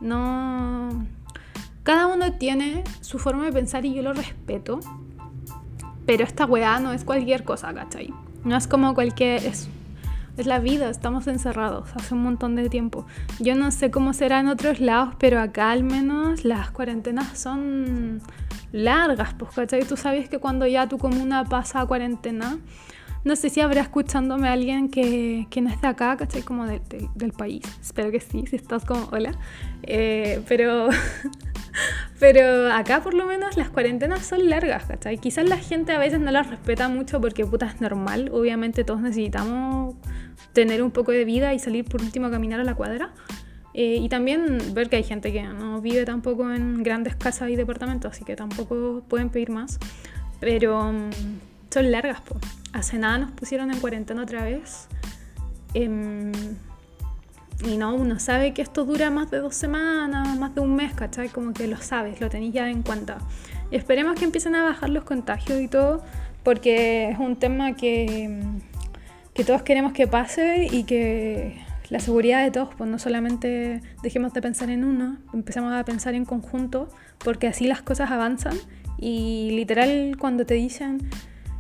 No. 0.00 1.06
Cada 1.82 2.06
uno 2.06 2.32
tiene 2.32 2.84
su 3.00 3.18
forma 3.18 3.44
de 3.44 3.52
pensar 3.52 3.84
y 3.84 3.94
yo 3.94 4.02
lo 4.02 4.12
respeto. 4.12 4.80
Pero 6.06 6.24
esta 6.24 6.46
weá 6.46 6.78
no 6.80 6.92
es 6.92 7.04
cualquier 7.04 7.44
cosa, 7.44 7.72
¿cachai? 7.74 8.12
No 8.44 8.56
es 8.56 8.66
como 8.66 8.94
cualquier. 8.94 9.44
Es, 9.44 9.68
es 10.36 10.46
la 10.46 10.58
vida, 10.58 10.90
estamos 10.90 11.26
encerrados 11.26 11.88
hace 11.94 12.14
un 12.14 12.22
montón 12.22 12.56
de 12.56 12.68
tiempo. 12.68 13.06
Yo 13.40 13.54
no 13.54 13.70
sé 13.70 13.90
cómo 13.90 14.12
será 14.12 14.40
en 14.40 14.48
otros 14.48 14.80
lados, 14.80 15.14
pero 15.18 15.40
acá 15.40 15.70
al 15.70 15.82
menos 15.82 16.44
las 16.44 16.70
cuarentenas 16.70 17.38
son 17.38 18.20
largas, 18.72 19.34
pues, 19.34 19.52
¿cachai? 19.52 19.84
Tú 19.84 19.96
sabes 19.96 20.28
que 20.28 20.38
cuando 20.38 20.66
ya 20.66 20.88
tu 20.88 20.98
comuna 20.98 21.44
pasa 21.44 21.80
a 21.80 21.86
cuarentena, 21.86 22.58
no 23.26 23.34
sé 23.34 23.50
si 23.50 23.60
habrá 23.60 23.80
escuchándome 23.80 24.48
alguien 24.48 24.88
que, 24.88 25.48
que 25.50 25.60
no 25.60 25.68
está 25.68 25.88
acá, 25.88 26.16
¿cachai? 26.16 26.42
Como 26.42 26.64
del 26.64 27.32
país. 27.32 27.64
Espero 27.82 28.12
que 28.12 28.20
sí, 28.20 28.44
si 28.46 28.54
estás 28.54 28.84
como, 28.84 29.08
hola. 29.10 29.32
Eh, 29.82 30.40
pero, 30.46 30.88
pero 32.20 32.72
acá 32.72 33.02
por 33.02 33.14
lo 33.14 33.26
menos 33.26 33.56
las 33.56 33.68
cuarentenas 33.68 34.24
son 34.24 34.48
largas, 34.48 34.84
¿cachai? 34.84 35.18
Quizás 35.18 35.48
la 35.48 35.56
gente 35.56 35.90
a 35.90 35.98
veces 35.98 36.20
no 36.20 36.30
las 36.30 36.48
respeta 36.48 36.88
mucho 36.88 37.20
porque 37.20 37.44
puta 37.44 37.66
es 37.66 37.80
normal. 37.80 38.30
Obviamente 38.32 38.84
todos 38.84 39.00
necesitamos 39.00 39.96
tener 40.52 40.80
un 40.80 40.92
poco 40.92 41.10
de 41.10 41.24
vida 41.24 41.52
y 41.52 41.58
salir 41.58 41.84
por 41.84 42.02
último 42.02 42.28
a 42.28 42.30
caminar 42.30 42.60
a 42.60 42.64
la 42.64 42.76
cuadra. 42.76 43.12
Eh, 43.74 43.96
y 44.00 44.08
también 44.08 44.72
ver 44.72 44.88
que 44.88 44.96
hay 44.96 45.02
gente 45.02 45.32
que 45.32 45.42
no 45.42 45.80
vive 45.80 46.04
tampoco 46.04 46.52
en 46.52 46.84
grandes 46.84 47.16
casas 47.16 47.50
y 47.50 47.56
departamentos, 47.56 48.12
así 48.12 48.24
que 48.24 48.36
tampoco 48.36 49.02
pueden 49.08 49.30
pedir 49.30 49.50
más. 49.50 49.80
Pero 50.38 50.92
mm, 50.92 51.10
son 51.70 51.90
largas, 51.90 52.20
pues. 52.20 52.65
Hace 52.76 52.98
nada 52.98 53.16
nos 53.16 53.30
pusieron 53.30 53.70
en 53.70 53.80
cuarentena 53.80 54.22
otra 54.22 54.44
vez. 54.44 54.86
Em, 55.72 56.30
y 57.64 57.78
no, 57.78 57.94
uno 57.94 58.18
sabe 58.18 58.52
que 58.52 58.60
esto 58.60 58.84
dura 58.84 59.10
más 59.10 59.30
de 59.30 59.38
dos 59.38 59.54
semanas, 59.54 60.38
más 60.38 60.54
de 60.54 60.60
un 60.60 60.76
mes, 60.76 60.92
¿cachai? 60.92 61.30
Como 61.30 61.54
que 61.54 61.68
lo 61.68 61.78
sabes, 61.78 62.20
lo 62.20 62.28
tenéis 62.28 62.52
ya 62.52 62.68
en 62.68 62.82
cuenta. 62.82 63.16
Y 63.70 63.76
esperemos 63.76 64.16
que 64.18 64.26
empiecen 64.26 64.54
a 64.56 64.62
bajar 64.62 64.90
los 64.90 65.04
contagios 65.04 65.58
y 65.58 65.68
todo, 65.68 66.04
porque 66.42 67.08
es 67.08 67.18
un 67.18 67.36
tema 67.36 67.76
que, 67.76 68.42
que 69.32 69.42
todos 69.42 69.62
queremos 69.62 69.94
que 69.94 70.06
pase 70.06 70.68
y 70.70 70.84
que 70.84 71.58
la 71.88 71.98
seguridad 71.98 72.44
de 72.44 72.50
todos, 72.50 72.74
pues 72.76 72.90
no 72.90 72.98
solamente 72.98 73.80
dejemos 74.02 74.34
de 74.34 74.42
pensar 74.42 74.68
en 74.68 74.84
uno, 74.84 75.16
empezamos 75.32 75.72
a 75.72 75.82
pensar 75.82 76.12
en 76.12 76.26
conjunto, 76.26 76.90
porque 77.24 77.46
así 77.46 77.66
las 77.66 77.80
cosas 77.80 78.10
avanzan 78.10 78.58
y 78.98 79.52
literal 79.52 80.18
cuando 80.18 80.44
te 80.44 80.54
dicen, 80.54 81.08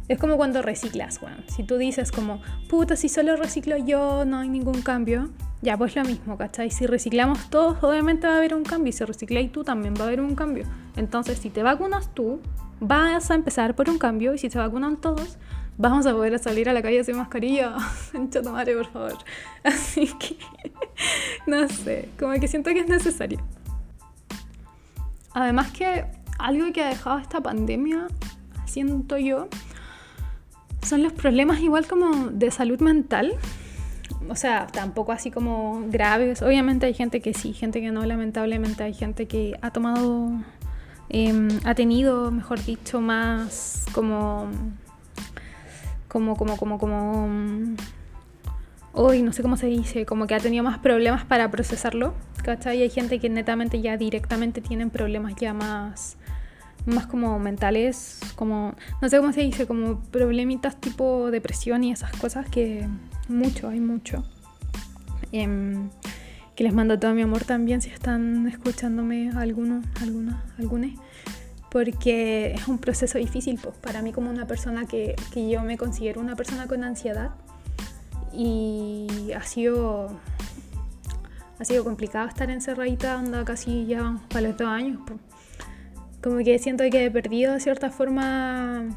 es 0.08 0.18
como 0.18 0.36
cuando 0.36 0.62
reciclas, 0.62 1.20
bueno, 1.20 1.38
si 1.48 1.64
tú 1.64 1.76
dices 1.76 2.12
como, 2.12 2.40
puta, 2.68 2.96
si 2.96 3.08
solo 3.08 3.36
reciclo 3.36 3.76
yo, 3.76 4.24
no 4.24 4.38
hay 4.38 4.48
ningún 4.48 4.82
cambio, 4.82 5.30
ya 5.62 5.76
pues 5.76 5.96
lo 5.96 6.04
mismo, 6.04 6.36
¿cachai? 6.36 6.70
Si 6.70 6.86
reciclamos 6.86 7.50
todos, 7.50 7.82
obviamente 7.82 8.26
va 8.26 8.34
a 8.34 8.36
haber 8.36 8.54
un 8.54 8.62
cambio, 8.62 8.90
y 8.90 8.92
si 8.92 9.04
recicláis 9.04 9.50
tú 9.50 9.64
también 9.64 9.94
va 9.94 10.04
a 10.04 10.06
haber 10.08 10.20
un 10.20 10.36
cambio. 10.36 10.64
Entonces, 10.96 11.38
si 11.38 11.50
te 11.50 11.62
vacunas 11.62 12.14
tú, 12.14 12.40
vas 12.78 13.30
a 13.30 13.34
empezar 13.34 13.74
por 13.74 13.90
un 13.90 13.98
cambio, 13.98 14.34
y 14.34 14.38
si 14.38 14.48
se 14.48 14.58
vacunan 14.58 14.96
todos, 14.96 15.38
vamos 15.78 16.06
a 16.06 16.12
poder 16.12 16.38
salir 16.38 16.68
a 16.68 16.72
la 16.72 16.82
calle 16.82 17.02
sin 17.04 17.16
mascarilla. 17.16 17.76
Chato 18.30 18.52
madre, 18.52 18.76
por 18.76 18.86
favor. 18.86 19.18
Así 19.64 20.08
que, 20.18 20.36
no 21.46 21.68
sé, 21.68 22.10
como 22.18 22.32
que 22.34 22.48
siento 22.48 22.70
que 22.70 22.80
es 22.80 22.88
necesario. 22.88 23.40
Además 25.32 25.70
que 25.72 26.04
algo 26.38 26.72
que 26.72 26.82
ha 26.82 26.88
dejado 26.88 27.18
esta 27.18 27.40
pandemia, 27.40 28.06
siento 28.66 29.18
yo, 29.18 29.48
son 30.86 31.02
los 31.02 31.12
problemas 31.12 31.60
igual 31.60 31.86
como 31.86 32.28
de 32.28 32.50
salud 32.50 32.80
mental. 32.80 33.34
O 34.28 34.34
sea, 34.34 34.66
tampoco 34.66 35.12
así 35.12 35.30
como 35.30 35.84
graves. 35.88 36.42
Obviamente 36.42 36.86
hay 36.86 36.94
gente 36.94 37.20
que 37.20 37.34
sí, 37.34 37.52
gente 37.52 37.80
que 37.80 37.92
no, 37.92 38.04
lamentablemente 38.04 38.82
hay 38.82 38.94
gente 38.94 39.26
que 39.26 39.56
ha 39.62 39.70
tomado, 39.70 40.32
em, 41.08 41.48
ha 41.64 41.74
tenido, 41.74 42.30
mejor 42.30 42.64
dicho, 42.64 43.00
más 43.00 43.86
como 43.92 44.48
como, 46.16 46.34
como, 46.34 46.56
como, 46.56 46.78
como... 46.78 47.28
Hoy 48.94 49.20
no 49.20 49.34
sé 49.34 49.42
cómo 49.42 49.58
se 49.58 49.66
dice, 49.66 50.06
como 50.06 50.26
que 50.26 50.34
ha 50.34 50.40
tenido 50.40 50.64
más 50.64 50.78
problemas 50.78 51.26
para 51.26 51.50
procesarlo, 51.50 52.14
¿cachai? 52.42 52.80
Hay 52.80 52.88
gente 52.88 53.18
que 53.18 53.28
netamente 53.28 53.82
ya 53.82 53.98
directamente 53.98 54.62
tienen 54.62 54.88
problemas 54.88 55.34
ya 55.36 55.52
más, 55.52 56.16
más 56.86 57.06
como 57.06 57.38
mentales, 57.38 58.20
como, 58.36 58.74
no 59.02 59.08
sé 59.08 59.18
cómo 59.18 59.32
se 59.32 59.42
dice, 59.42 59.66
como 59.66 60.00
problemitas 60.00 60.80
tipo 60.80 61.30
depresión 61.30 61.84
y 61.84 61.92
esas 61.92 62.12
cosas 62.12 62.48
que 62.48 62.88
mucho, 63.28 63.68
hay 63.68 63.80
mucho. 63.80 64.24
Em, 65.32 65.90
que 66.54 66.64
les 66.64 66.72
mando 66.72 66.98
todo 66.98 67.12
mi 67.12 67.22
amor 67.22 67.44
también 67.44 67.82
si 67.82 67.90
están 67.90 68.46
escuchándome 68.46 69.30
algunos, 69.36 69.84
algunas, 70.00 70.36
algunas 70.58 70.92
porque 71.70 72.52
es 72.52 72.68
un 72.68 72.78
proceso 72.78 73.18
difícil 73.18 73.58
pues, 73.62 73.76
para 73.76 74.00
mí 74.00 74.12
como 74.12 74.30
una 74.30 74.46
persona 74.46 74.86
que, 74.86 75.14
que, 75.32 75.50
yo 75.50 75.62
me 75.62 75.76
considero 75.76 76.22
una 76.22 76.34
persona 76.34 76.66
con 76.66 76.82
ansiedad 76.84 77.32
y 78.32 79.32
ha 79.36 79.42
sido, 79.42 80.08
ha 81.58 81.64
sido 81.64 81.84
complicado 81.84 82.28
estar 82.28 82.50
encerradita, 82.50 83.18
anda 83.18 83.44
casi 83.44 83.84
ya 83.84 84.18
para 84.30 84.48
los 84.48 84.56
dos 84.56 84.68
años. 84.68 85.00
Pues. 85.06 85.20
Como 86.22 86.38
que 86.38 86.58
siento 86.58 86.84
que 86.90 87.06
he 87.06 87.10
perdido 87.10 87.52
de 87.52 87.60
cierta 87.60 87.90
forma 87.90 88.88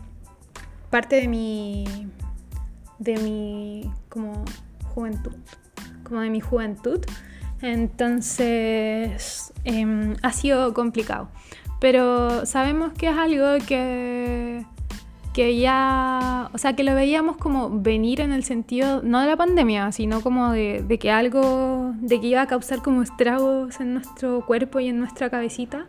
parte 0.89 1.17
de 1.17 1.27
mi, 1.27 1.86
de 2.97 3.17
mi 3.17 3.91
como 4.10 4.43
juventud, 4.93 5.36
como 6.03 6.21
de 6.21 6.29
mi 6.29 6.41
juventud. 6.41 6.99
Entonces 7.62 9.53
em, 9.63 10.15
ha 10.21 10.32
sido 10.32 10.73
complicado. 10.73 11.29
Pero 11.79 12.45
sabemos 12.45 12.93
que 12.93 13.08
es 13.08 13.17
algo 13.17 13.65
que, 13.65 14.65
que 15.34 15.58
ya, 15.58 16.49
o 16.53 16.58
sea, 16.58 16.75
que 16.75 16.84
lo 16.84 16.93
veíamos 16.93 17.38
como 17.38 17.69
venir 17.69 18.19
en 18.19 18.34
el 18.34 18.43
sentido, 18.43 19.01
no 19.01 19.21
de 19.21 19.27
la 19.27 19.38
pandemia, 19.38 19.91
sino 19.93 20.21
como 20.21 20.51
de, 20.51 20.84
de 20.86 20.99
que 20.99 21.12
algo, 21.12 21.93
de 22.01 22.19
que 22.19 22.27
iba 22.27 22.41
a 22.41 22.47
causar 22.47 22.82
como 22.82 23.01
estragos 23.01 23.79
en 23.79 23.93
nuestro 23.93 24.45
cuerpo 24.45 24.79
y 24.82 24.89
en 24.89 24.99
nuestra 24.99 25.29
cabecita. 25.29 25.86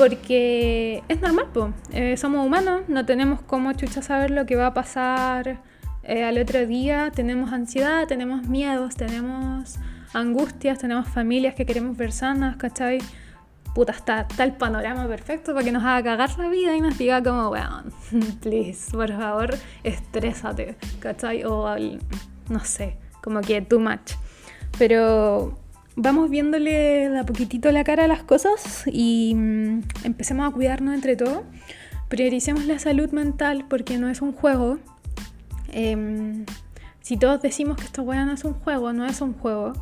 Porque 0.00 1.02
es 1.08 1.20
normal, 1.20 1.48
pues. 1.52 2.18
somos 2.18 2.46
humanos, 2.46 2.84
no 2.88 3.04
tenemos 3.04 3.42
como 3.42 3.74
chucha 3.74 4.00
saber 4.00 4.30
lo 4.30 4.46
que 4.46 4.56
va 4.56 4.68
a 4.68 4.74
pasar 4.74 5.60
eh, 6.04 6.24
al 6.24 6.38
otro 6.38 6.66
día. 6.66 7.12
Tenemos 7.14 7.52
ansiedad, 7.52 8.06
tenemos 8.06 8.48
miedos, 8.48 8.96
tenemos 8.96 9.76
angustias, 10.14 10.78
tenemos 10.78 11.06
familias 11.06 11.54
que 11.54 11.66
queremos 11.66 11.98
ver 11.98 12.12
sanas, 12.12 12.56
¿cachai? 12.56 13.00
puta, 13.74 13.92
está, 13.92 14.26
el 14.38 14.52
panorama 14.52 15.06
perfecto 15.06 15.52
para 15.52 15.64
que 15.64 15.70
nos 15.70 15.84
haga 15.84 16.02
cagar 16.02 16.38
la 16.38 16.48
vida 16.48 16.74
y 16.74 16.80
nos 16.80 16.96
diga 16.96 17.22
como, 17.22 17.50
weón, 17.50 17.92
please, 18.40 18.90
por 18.90 19.10
favor, 19.12 19.54
estrésate, 19.84 20.76
¿cachai? 20.98 21.44
O 21.44 21.68
no 22.48 22.60
sé, 22.64 22.96
como 23.22 23.42
que 23.42 23.60
too 23.60 23.78
much. 23.78 24.14
Pero 24.78 25.59
vamos 25.96 26.30
viéndole 26.30 27.08
de 27.08 27.18
a 27.18 27.24
poquitito 27.24 27.70
la 27.72 27.84
cara 27.84 28.04
a 28.04 28.08
las 28.08 28.22
cosas 28.22 28.84
y 28.86 29.34
mm, 29.36 29.82
empecemos 30.04 30.48
a 30.48 30.52
cuidarnos 30.52 30.94
entre 30.94 31.16
todos. 31.16 31.42
Prioricemos 32.08 32.64
la 32.66 32.78
salud 32.78 33.10
mental 33.10 33.66
porque 33.68 33.98
no 33.98 34.08
es 34.08 34.22
un 34.22 34.32
juego. 34.32 34.78
Em, 35.72 36.44
si 37.00 37.16
todos 37.16 37.40
decimos 37.42 37.76
que 37.76 37.84
esto 37.84 38.02
weón 38.02 38.26
no 38.26 38.32
es 38.34 38.44
un 38.44 38.54
juego, 38.54 38.92
no 38.92 39.06
es 39.06 39.20
un 39.20 39.32
juego, 39.34 39.72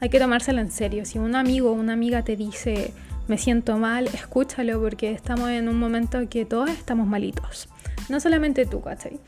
hay 0.00 0.08
que 0.08 0.18
tomárselo 0.18 0.60
en 0.60 0.70
serio. 0.70 1.04
Si 1.04 1.18
un 1.18 1.34
amigo 1.34 1.70
o 1.70 1.74
una 1.74 1.92
amiga 1.92 2.22
te 2.22 2.36
dice, 2.36 2.92
me 3.28 3.38
siento 3.38 3.78
mal, 3.78 4.06
escúchalo 4.08 4.80
porque 4.80 5.12
estamos 5.12 5.50
en 5.50 5.68
un 5.68 5.78
momento 5.78 6.28
que 6.28 6.44
todos 6.44 6.70
estamos 6.70 7.06
malitos. 7.06 7.68
No 8.08 8.20
solamente 8.20 8.66
tú, 8.66 8.80
¿cachai? 8.80 9.18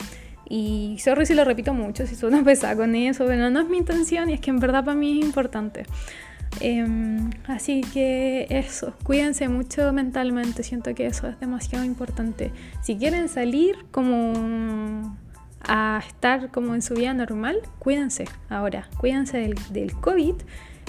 Y 0.48 0.98
sorry 0.98 1.26
si 1.26 1.34
lo 1.34 1.44
repito 1.44 1.74
mucho, 1.74 2.06
si 2.06 2.14
suena 2.14 2.42
pesada 2.44 2.76
con 2.76 2.94
eso, 2.94 3.26
pero 3.26 3.50
no 3.50 3.60
es 3.60 3.68
mi 3.68 3.78
intención 3.78 4.30
y 4.30 4.34
es 4.34 4.40
que 4.40 4.50
en 4.50 4.60
verdad 4.60 4.84
para 4.84 4.96
mí 4.96 5.20
es 5.20 5.26
importante. 5.26 5.84
Em, 6.60 7.30
así 7.46 7.82
que 7.82 8.46
eso, 8.50 8.94
cuídense 9.04 9.48
mucho 9.48 9.92
mentalmente, 9.92 10.62
siento 10.62 10.94
que 10.94 11.06
eso 11.06 11.28
es 11.28 11.38
demasiado 11.38 11.84
importante. 11.84 12.52
Si 12.82 12.96
quieren 12.96 13.28
salir, 13.28 13.76
como 13.90 15.16
a 15.60 16.02
estar 16.06 16.50
como 16.50 16.74
en 16.74 16.82
su 16.82 16.94
vida 16.94 17.14
normal, 17.14 17.60
cuídense 17.78 18.24
ahora, 18.48 18.88
cuídense 18.98 19.38
del, 19.38 19.54
del 19.70 19.92
COVID 19.92 20.34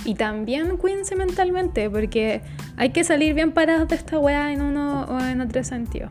y 0.05 0.15
también 0.15 0.77
cuídense 0.77 1.15
mentalmente, 1.15 1.89
porque 1.89 2.41
hay 2.77 2.89
que 2.91 3.03
salir 3.03 3.33
bien 3.33 3.51
parados 3.51 3.87
de 3.89 3.95
esta 3.95 4.17
weá 4.17 4.51
en 4.51 4.61
uno 4.61 5.03
o 5.03 5.19
en 5.19 5.41
otro 5.41 5.63
sentido. 5.63 6.09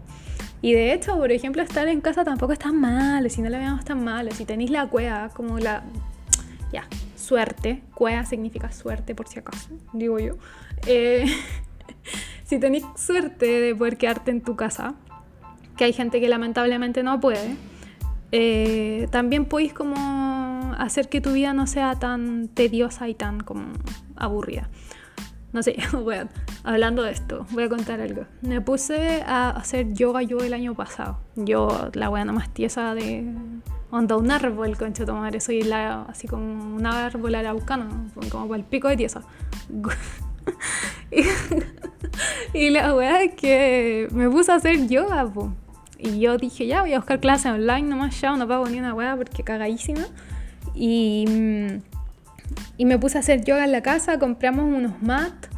Y 0.60 0.72
de 0.72 0.92
hecho, 0.92 1.16
por 1.16 1.30
ejemplo, 1.30 1.62
estar 1.62 1.86
en 1.88 2.00
casa 2.00 2.24
tampoco 2.24 2.52
es 2.52 2.58
tan 2.58 2.78
malo, 2.80 3.28
si 3.30 3.42
no 3.42 3.48
le 3.48 3.58
veamos 3.58 3.84
tan 3.84 4.02
malo, 4.02 4.30
si 4.32 4.44
tenéis 4.44 4.70
la 4.70 4.86
cueva, 4.86 5.30
como 5.30 5.58
la... 5.58 5.84
Ya, 6.72 6.84
suerte, 7.28 7.82
cueva 7.94 8.24
significa 8.24 8.72
suerte 8.72 9.14
por 9.14 9.28
si 9.28 9.38
acaso, 9.38 9.68
digo 9.92 10.18
yo. 10.18 10.36
Eh, 10.86 11.26
si 12.44 12.58
tenéis 12.58 12.84
suerte 12.96 13.46
de 13.46 13.74
poder 13.74 13.98
quedarte 13.98 14.30
en 14.30 14.40
tu 14.40 14.56
casa, 14.56 14.94
que 15.76 15.84
hay 15.84 15.92
gente 15.92 16.20
que 16.20 16.28
lamentablemente 16.28 17.02
no 17.02 17.20
puede, 17.20 17.54
eh, 18.32 19.08
también 19.10 19.44
podéis 19.44 19.74
como 19.74 20.74
hacer 20.78 21.10
que 21.10 21.20
tu 21.20 21.32
vida 21.32 21.52
no 21.52 21.66
sea 21.66 21.96
tan 21.96 22.48
tediosa 22.48 23.08
y 23.08 23.14
tan 23.14 23.40
como 23.40 23.72
aburrida. 24.16 24.70
No 25.52 25.62
sé, 25.62 25.76
bueno, 26.02 26.30
hablando 26.64 27.02
de 27.02 27.12
esto, 27.12 27.46
voy 27.50 27.64
a 27.64 27.68
contar 27.68 28.00
algo. 28.00 28.24
Me 28.40 28.62
puse 28.62 29.22
a 29.26 29.50
hacer 29.50 29.92
yoga 29.92 30.22
yo 30.22 30.38
el 30.38 30.54
año 30.54 30.74
pasado. 30.74 31.18
Yo, 31.36 31.90
la 31.92 32.08
wea 32.08 32.24
más 32.24 32.48
tiesa 32.54 32.94
de 32.94 33.24
onda 33.90 34.16
un 34.16 34.30
árbol, 34.30 34.76
concha 34.76 35.04
tu 35.04 35.12
madre. 35.12 35.40
Soy 35.40 35.62
la, 35.62 36.02
así 36.02 36.28
como 36.28 36.76
un 36.76 36.86
árbol 36.86 37.34
araucano, 37.34 37.88
como 38.30 38.48
para 38.48 38.58
el 38.58 38.64
pico 38.64 38.88
de 38.88 38.96
tiesa. 38.96 39.22
y, 42.54 42.70
la 42.70 42.94
wea 42.94 43.22
es 43.22 43.34
que 43.34 44.08
me 44.12 44.28
puse 44.28 44.52
a 44.52 44.56
hacer 44.56 44.88
yoga, 44.88 45.26
po. 45.26 45.52
Y 45.98 46.20
yo 46.20 46.36
dije, 46.36 46.66
ya 46.66 46.82
voy 46.82 46.92
a 46.92 46.98
buscar 46.98 47.20
clases 47.20 47.52
online 47.52 47.82
nomás, 47.82 48.20
ya 48.20 48.36
no 48.36 48.46
pago 48.46 48.68
ni 48.68 48.78
una 48.78 48.94
weá 48.94 49.16
porque 49.16 49.42
cagadísima. 49.42 50.06
Y, 50.74 51.24
y 52.76 52.84
me 52.84 52.98
puse 52.98 53.18
a 53.18 53.20
hacer 53.20 53.44
yoga 53.44 53.64
en 53.64 53.72
la 53.72 53.82
casa, 53.82 54.18
compramos 54.18 54.64
unos 54.66 55.02
mats. 55.02 55.48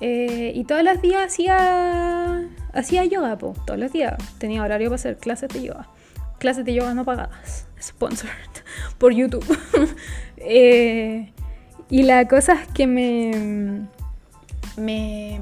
Eh, 0.00 0.52
y 0.54 0.64
todos 0.64 0.84
los 0.84 1.02
días 1.02 1.26
hacía, 1.26 2.48
hacía 2.72 3.04
yoga, 3.04 3.36
po, 3.36 3.54
todos 3.66 3.78
los 3.78 3.92
días. 3.92 4.14
Tenía 4.38 4.62
horario 4.62 4.88
para 4.88 4.96
hacer 4.96 5.18
clases 5.18 5.48
de 5.50 5.62
yoga. 5.62 5.88
Clases 6.38 6.64
de 6.64 6.74
yoga 6.74 6.94
no 6.94 7.04
pagadas, 7.04 7.66
sponsored 7.80 8.32
por 8.98 9.12
YouTube. 9.12 9.44
Eh, 10.40 11.32
y 11.90 12.04
la 12.04 12.28
cosa 12.28 12.54
es 12.62 12.68
que 12.68 12.86
me, 12.86 13.88
me 14.76 15.40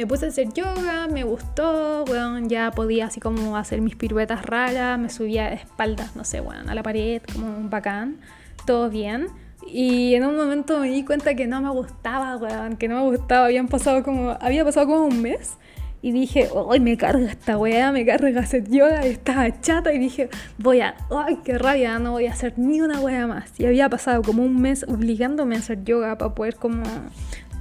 me 0.00 0.06
puse 0.06 0.24
a 0.24 0.28
hacer 0.28 0.50
yoga, 0.54 1.08
me 1.08 1.24
gustó, 1.24 2.04
bueno, 2.06 2.38
ya 2.48 2.70
podía 2.70 3.04
así 3.04 3.20
como 3.20 3.58
hacer 3.58 3.82
mis 3.82 3.96
piruetas 3.96 4.46
raras, 4.46 4.98
me 4.98 5.10
subía 5.10 5.50
de 5.50 5.56
espaldas, 5.56 6.16
no 6.16 6.24
sé, 6.24 6.40
bueno, 6.40 6.70
a 6.70 6.74
la 6.74 6.82
pared, 6.82 7.20
como 7.30 7.68
bacán, 7.68 8.16
todo 8.64 8.88
bien. 8.88 9.26
Y 9.66 10.14
en 10.14 10.24
un 10.24 10.36
momento 10.36 10.78
me 10.78 10.88
di 10.88 11.04
cuenta 11.04 11.34
que 11.34 11.46
no 11.46 11.60
me 11.60 11.68
gustaba, 11.68 12.36
weón, 12.36 12.78
que 12.78 12.88
no 12.88 13.04
me 13.04 13.10
gustaba, 13.16 13.44
habían 13.44 13.68
pasado 13.68 14.02
como, 14.02 14.38
había 14.40 14.64
pasado 14.64 14.86
como 14.86 15.04
un 15.04 15.20
mes. 15.20 15.58
Y 16.02 16.12
dije, 16.12 16.48
¡ay, 16.70 16.80
me 16.80 16.96
carga 16.96 17.30
esta 17.30 17.58
weá! 17.58 17.92
Me 17.92 18.06
carga 18.06 18.40
hacer 18.40 18.68
yoga 18.68 19.06
y 19.06 19.10
estaba 19.10 19.60
chata. 19.60 19.92
Y 19.92 19.98
dije, 19.98 20.30
voy 20.58 20.80
a, 20.80 20.94
¡ay, 21.10 21.38
qué 21.44 21.58
rabia! 21.58 21.98
No 21.98 22.12
voy 22.12 22.26
a 22.26 22.32
hacer 22.32 22.54
ni 22.56 22.80
una 22.80 23.00
weá 23.00 23.26
más. 23.26 23.52
Y 23.58 23.66
había 23.66 23.88
pasado 23.90 24.22
como 24.22 24.42
un 24.42 24.60
mes 24.60 24.84
obligándome 24.88 25.56
a 25.56 25.58
hacer 25.58 25.84
yoga 25.84 26.16
para 26.16 26.34
poder 26.34 26.56
como 26.56 26.82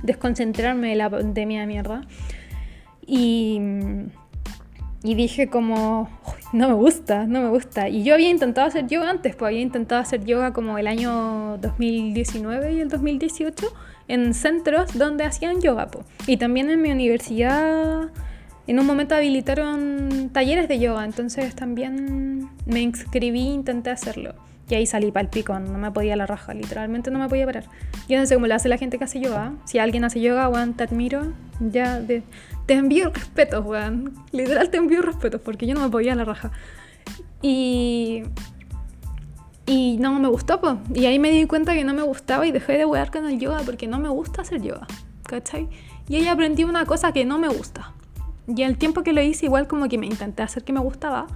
desconcentrarme 0.03 0.89
de 0.89 0.95
la 0.95 1.09
pandemia 1.09 1.61
de 1.61 1.67
mierda. 1.67 2.01
Y, 3.05 3.59
y 5.03 5.15
dije 5.15 5.49
como, 5.49 6.09
no 6.53 6.69
me 6.69 6.75
gusta, 6.75 7.25
no 7.25 7.41
me 7.41 7.49
gusta. 7.49 7.89
Y 7.89 8.03
yo 8.03 8.13
había 8.13 8.29
intentado 8.29 8.67
hacer 8.67 8.87
yoga 8.87 9.09
antes, 9.09 9.35
pues 9.35 9.49
había 9.49 9.61
intentado 9.61 10.01
hacer 10.01 10.23
yoga 10.23 10.53
como 10.53 10.77
el 10.77 10.87
año 10.87 11.57
2019 11.57 12.73
y 12.73 12.79
el 12.79 12.89
2018 12.89 13.67
en 14.07 14.33
centros 14.33 14.97
donde 14.97 15.25
hacían 15.25 15.61
yoga. 15.61 15.87
Pues. 15.87 16.05
Y 16.25 16.37
también 16.37 16.69
en 16.69 16.81
mi 16.81 16.91
universidad 16.91 18.09
en 18.69 18.79
un 18.79 18.85
momento 18.85 19.15
habilitaron 19.15 20.29
talleres 20.31 20.67
de 20.67 20.77
yoga, 20.77 21.03
entonces 21.03 21.55
también 21.55 22.51
me 22.67 22.81
inscribí 22.81 23.47
e 23.47 23.53
intenté 23.53 23.89
hacerlo. 23.89 24.35
Y 24.69 24.75
ahí 24.75 24.85
salí 24.85 25.11
para 25.11 25.23
el 25.23 25.29
pico, 25.29 25.57
no 25.57 25.79
me 25.79 25.89
podía 25.89 26.15
la 26.15 26.27
raja, 26.27 26.53
literalmente 26.53 27.09
no 27.09 27.17
me 27.17 27.27
podía 27.27 27.47
parar. 27.47 27.63
Yo 28.07 28.19
no 28.19 28.27
sé 28.27 28.35
cómo 28.35 28.45
lo 28.45 28.53
hace 28.53 28.69
la 28.69 28.77
gente 28.77 28.99
que 28.99 29.05
hace 29.05 29.19
yoga. 29.19 29.53
Si 29.65 29.79
alguien 29.79 30.03
hace 30.03 30.21
yoga, 30.21 30.47
weón, 30.49 30.75
te 30.75 30.83
admiro. 30.83 31.33
Ya, 31.59 31.99
te 32.67 32.73
envío 32.75 33.09
respetos, 33.09 33.65
weón. 33.65 34.13
Literal 34.31 34.69
te 34.69 34.77
envío 34.77 35.01
respetos 35.01 35.41
porque 35.41 35.65
yo 35.65 35.73
no 35.73 35.81
me 35.81 35.89
podía 35.89 36.13
la 36.13 36.23
raja. 36.23 36.51
Y. 37.41 38.21
Y 39.65 39.97
no 39.97 40.19
me 40.19 40.27
gustó, 40.27 40.61
pues. 40.61 40.75
Y 40.93 41.07
ahí 41.07 41.17
me 41.17 41.31
di 41.31 41.47
cuenta 41.47 41.73
que 41.73 41.83
no 41.83 41.95
me 41.95 42.03
gustaba 42.03 42.45
y 42.45 42.51
dejé 42.51 42.73
de 42.73 42.85
wear 42.85 43.09
con 43.09 43.25
el 43.25 43.39
yoga 43.39 43.61
porque 43.65 43.87
no 43.87 43.97
me 43.97 44.09
gusta 44.09 44.43
hacer 44.43 44.61
yoga. 44.61 44.85
¿Cachai? 45.23 45.67
Y 46.07 46.17
ahí 46.17 46.27
aprendí 46.27 46.65
una 46.65 46.85
cosa 46.85 47.11
que 47.11 47.25
no 47.25 47.39
me 47.39 47.47
gusta. 47.47 47.93
Y 48.55 48.63
el 48.63 48.77
tiempo 48.77 49.03
que 49.03 49.13
lo 49.13 49.21
hice, 49.21 49.45
igual 49.45 49.67
como 49.67 49.87
que 49.87 49.97
me 49.97 50.07
intenté 50.07 50.43
hacer 50.43 50.63
que 50.63 50.73
me 50.73 50.79
gustaba 50.79 51.27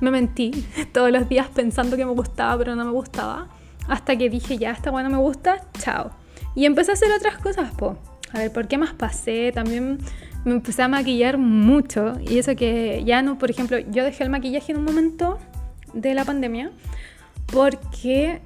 me 0.00 0.10
mentí 0.10 0.50
todos 0.92 1.10
los 1.10 1.28
días 1.28 1.48
pensando 1.48 1.96
que 1.96 2.04
me 2.04 2.12
gustaba, 2.12 2.58
pero 2.58 2.74
no 2.74 2.84
me 2.84 2.90
gustaba. 2.90 3.48
Hasta 3.88 4.16
que 4.16 4.28
dije, 4.28 4.58
ya, 4.58 4.70
esta 4.70 4.90
bueno 4.90 5.10
me 5.10 5.18
gusta, 5.18 5.64
chao. 5.78 6.10
Y 6.54 6.64
empecé 6.64 6.92
a 6.92 6.94
hacer 6.94 7.10
otras 7.12 7.38
cosas, 7.38 7.72
po. 7.72 7.96
A 8.32 8.38
ver, 8.38 8.52
¿por 8.52 8.68
qué 8.68 8.78
más 8.78 8.92
pasé? 8.92 9.52
También 9.52 9.98
me 10.44 10.52
empecé 10.52 10.82
a 10.82 10.88
maquillar 10.88 11.38
mucho. 11.38 12.14
Y 12.20 12.38
eso 12.38 12.54
que 12.54 13.02
ya 13.04 13.22
no, 13.22 13.38
por 13.38 13.50
ejemplo, 13.50 13.78
yo 13.78 14.04
dejé 14.04 14.24
el 14.24 14.30
maquillaje 14.30 14.72
en 14.72 14.78
un 14.78 14.84
momento 14.84 15.38
de 15.92 16.14
la 16.14 16.24
pandemia 16.24 16.70
porque 17.46 18.40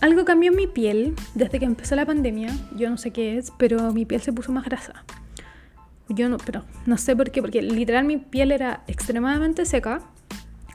algo 0.00 0.24
cambió 0.24 0.50
en 0.50 0.56
mi 0.56 0.66
piel 0.66 1.14
desde 1.34 1.60
que 1.60 1.64
empezó 1.64 1.94
la 1.94 2.06
pandemia. 2.06 2.50
Yo 2.76 2.90
no 2.90 2.96
sé 2.96 3.12
qué 3.12 3.38
es, 3.38 3.52
pero 3.56 3.92
mi 3.92 4.04
piel 4.04 4.20
se 4.20 4.32
puso 4.32 4.50
más 4.50 4.64
grasa. 4.64 5.04
Yo 6.08 6.28
no, 6.28 6.38
pero 6.38 6.64
no 6.86 6.96
sé 6.96 7.14
por 7.14 7.30
qué, 7.30 7.42
porque 7.42 7.62
literal 7.62 8.04
mi 8.04 8.16
piel 8.16 8.52
era 8.52 8.82
extremadamente 8.86 9.66
seca 9.66 10.00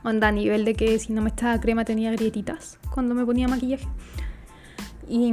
Onda 0.04 0.28
a 0.28 0.32
nivel 0.32 0.66
de 0.66 0.74
que 0.74 0.98
si 0.98 1.14
no 1.14 1.22
me 1.22 1.30
estaba 1.30 1.58
crema 1.58 1.86
tenía 1.86 2.12
grietitas 2.12 2.78
cuando 2.90 3.14
me 3.14 3.24
ponía 3.24 3.48
maquillaje. 3.48 3.88
Y, 5.08 5.32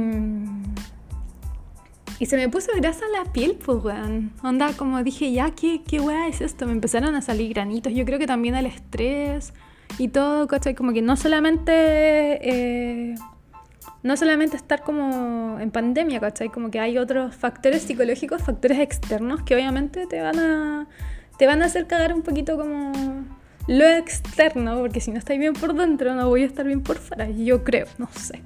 y 2.18 2.26
se 2.26 2.36
me 2.36 2.48
puso 2.48 2.68
grasa 2.76 3.04
la 3.12 3.30
piel, 3.32 3.58
pues, 3.62 3.84
weón. 3.84 4.32
Onda, 4.42 4.72
como 4.72 5.02
dije, 5.02 5.30
ya, 5.30 5.50
¿qué, 5.50 5.82
qué 5.86 6.00
weá 6.00 6.26
es 6.26 6.40
esto? 6.40 6.64
Me 6.64 6.72
empezaron 6.72 7.14
a 7.14 7.20
salir 7.20 7.52
granitos. 7.52 7.92
Yo 7.92 8.06
creo 8.06 8.18
que 8.18 8.26
también 8.26 8.54
el 8.54 8.64
estrés 8.64 9.52
y 9.98 10.08
todo, 10.08 10.46
¿cachai? 10.46 10.74
Como 10.74 10.94
que 10.94 11.02
no 11.02 11.16
solamente... 11.16 11.72
Eh, 11.72 13.14
no 14.02 14.16
solamente 14.16 14.56
estar 14.56 14.82
como 14.82 15.58
en 15.60 15.70
pandemia, 15.70 16.20
¿cachai? 16.20 16.48
Como 16.48 16.70
que 16.70 16.80
hay 16.80 16.98
otros 16.98 17.34
factores 17.34 17.82
psicológicos, 17.82 18.42
factores 18.42 18.78
externos 18.80 19.42
que 19.42 19.54
obviamente 19.54 20.06
te 20.06 20.20
van 20.20 20.38
a, 20.38 20.86
te 21.38 21.46
van 21.46 21.62
a 21.62 21.66
hacer 21.66 21.86
cagar 21.86 22.12
un 22.12 22.22
poquito 22.22 22.56
como 22.56 22.92
lo 23.68 23.84
externo, 23.84 24.78
porque 24.80 25.00
si 25.00 25.12
no 25.12 25.18
estáis 25.18 25.38
bien 25.38 25.54
por 25.54 25.74
dentro, 25.74 26.14
no 26.14 26.28
voy 26.28 26.42
a 26.42 26.46
estar 26.46 26.66
bien 26.66 26.82
por 26.82 26.98
fuera, 26.98 27.30
yo 27.30 27.62
creo, 27.62 27.86
no 27.98 28.08
sé. 28.12 28.42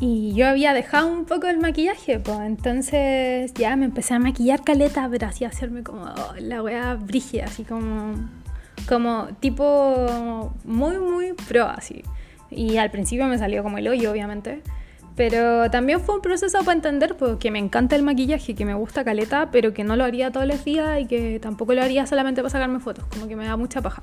Y 0.00 0.32
yo 0.34 0.48
había 0.48 0.72
dejado 0.72 1.08
un 1.08 1.26
poco 1.26 1.46
el 1.46 1.58
maquillaje, 1.58 2.20
pues 2.20 2.40
entonces 2.40 3.52
ya 3.54 3.76
me 3.76 3.84
empecé 3.84 4.14
a 4.14 4.18
maquillar 4.18 4.64
caleta, 4.64 5.06
pero 5.10 5.26
así 5.26 5.44
hacerme 5.44 5.82
como 5.82 6.04
oh, 6.04 6.34
la 6.38 6.62
wea 6.62 6.94
brígida, 6.94 7.44
así 7.44 7.64
como, 7.64 8.14
como 8.88 9.28
tipo 9.40 10.54
muy, 10.64 10.98
muy 10.98 11.34
pro, 11.48 11.66
así. 11.66 12.02
Y 12.50 12.76
al 12.76 12.90
principio 12.90 13.26
me 13.26 13.38
salió 13.38 13.62
como 13.62 13.78
el 13.78 13.88
hoyo, 13.88 14.10
obviamente. 14.10 14.62
Pero 15.16 15.70
también 15.70 16.00
fue 16.00 16.14
un 16.14 16.22
proceso 16.22 16.60
para 16.60 16.72
entender 16.72 17.16
pues, 17.16 17.36
que 17.36 17.50
me 17.50 17.58
encanta 17.58 17.96
el 17.96 18.02
maquillaje, 18.02 18.54
que 18.54 18.64
me 18.64 18.74
gusta 18.74 19.04
caleta, 19.04 19.50
pero 19.50 19.74
que 19.74 19.84
no 19.84 19.96
lo 19.96 20.04
haría 20.04 20.30
todos 20.30 20.46
los 20.46 20.64
días 20.64 21.00
y 21.00 21.06
que 21.06 21.38
tampoco 21.40 21.74
lo 21.74 21.82
haría 21.82 22.06
solamente 22.06 22.40
para 22.40 22.50
sacarme 22.50 22.80
fotos, 22.80 23.04
como 23.06 23.28
que 23.28 23.36
me 23.36 23.44
da 23.44 23.56
mucha 23.56 23.82
paja. 23.82 24.02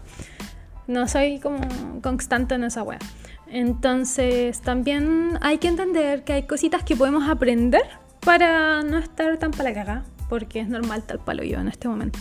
No 0.86 1.08
soy 1.08 1.40
como 1.40 1.60
constante 2.02 2.56
en 2.56 2.66
esa 2.66 2.84
wea. 2.84 3.00
Entonces 3.48 4.62
también 4.62 5.40
hay 5.42 5.58
que 5.58 5.68
entender 5.70 6.24
que 6.24 6.34
hay 6.34 6.44
cositas 6.44 6.84
que 6.84 6.96
podemos 6.96 7.28
aprender 7.28 7.84
para 8.20 8.84
no 8.84 8.98
estar 8.98 9.38
tan 9.38 9.52
para 9.52 9.70
la 9.70 9.74
caga, 9.74 10.04
porque 10.30 10.60
es 10.60 10.68
normal 10.68 11.04
tal 11.04 11.20
palo 11.20 11.44
yo 11.44 11.60
en 11.60 11.68
este 11.68 11.88
momento. 11.88 12.20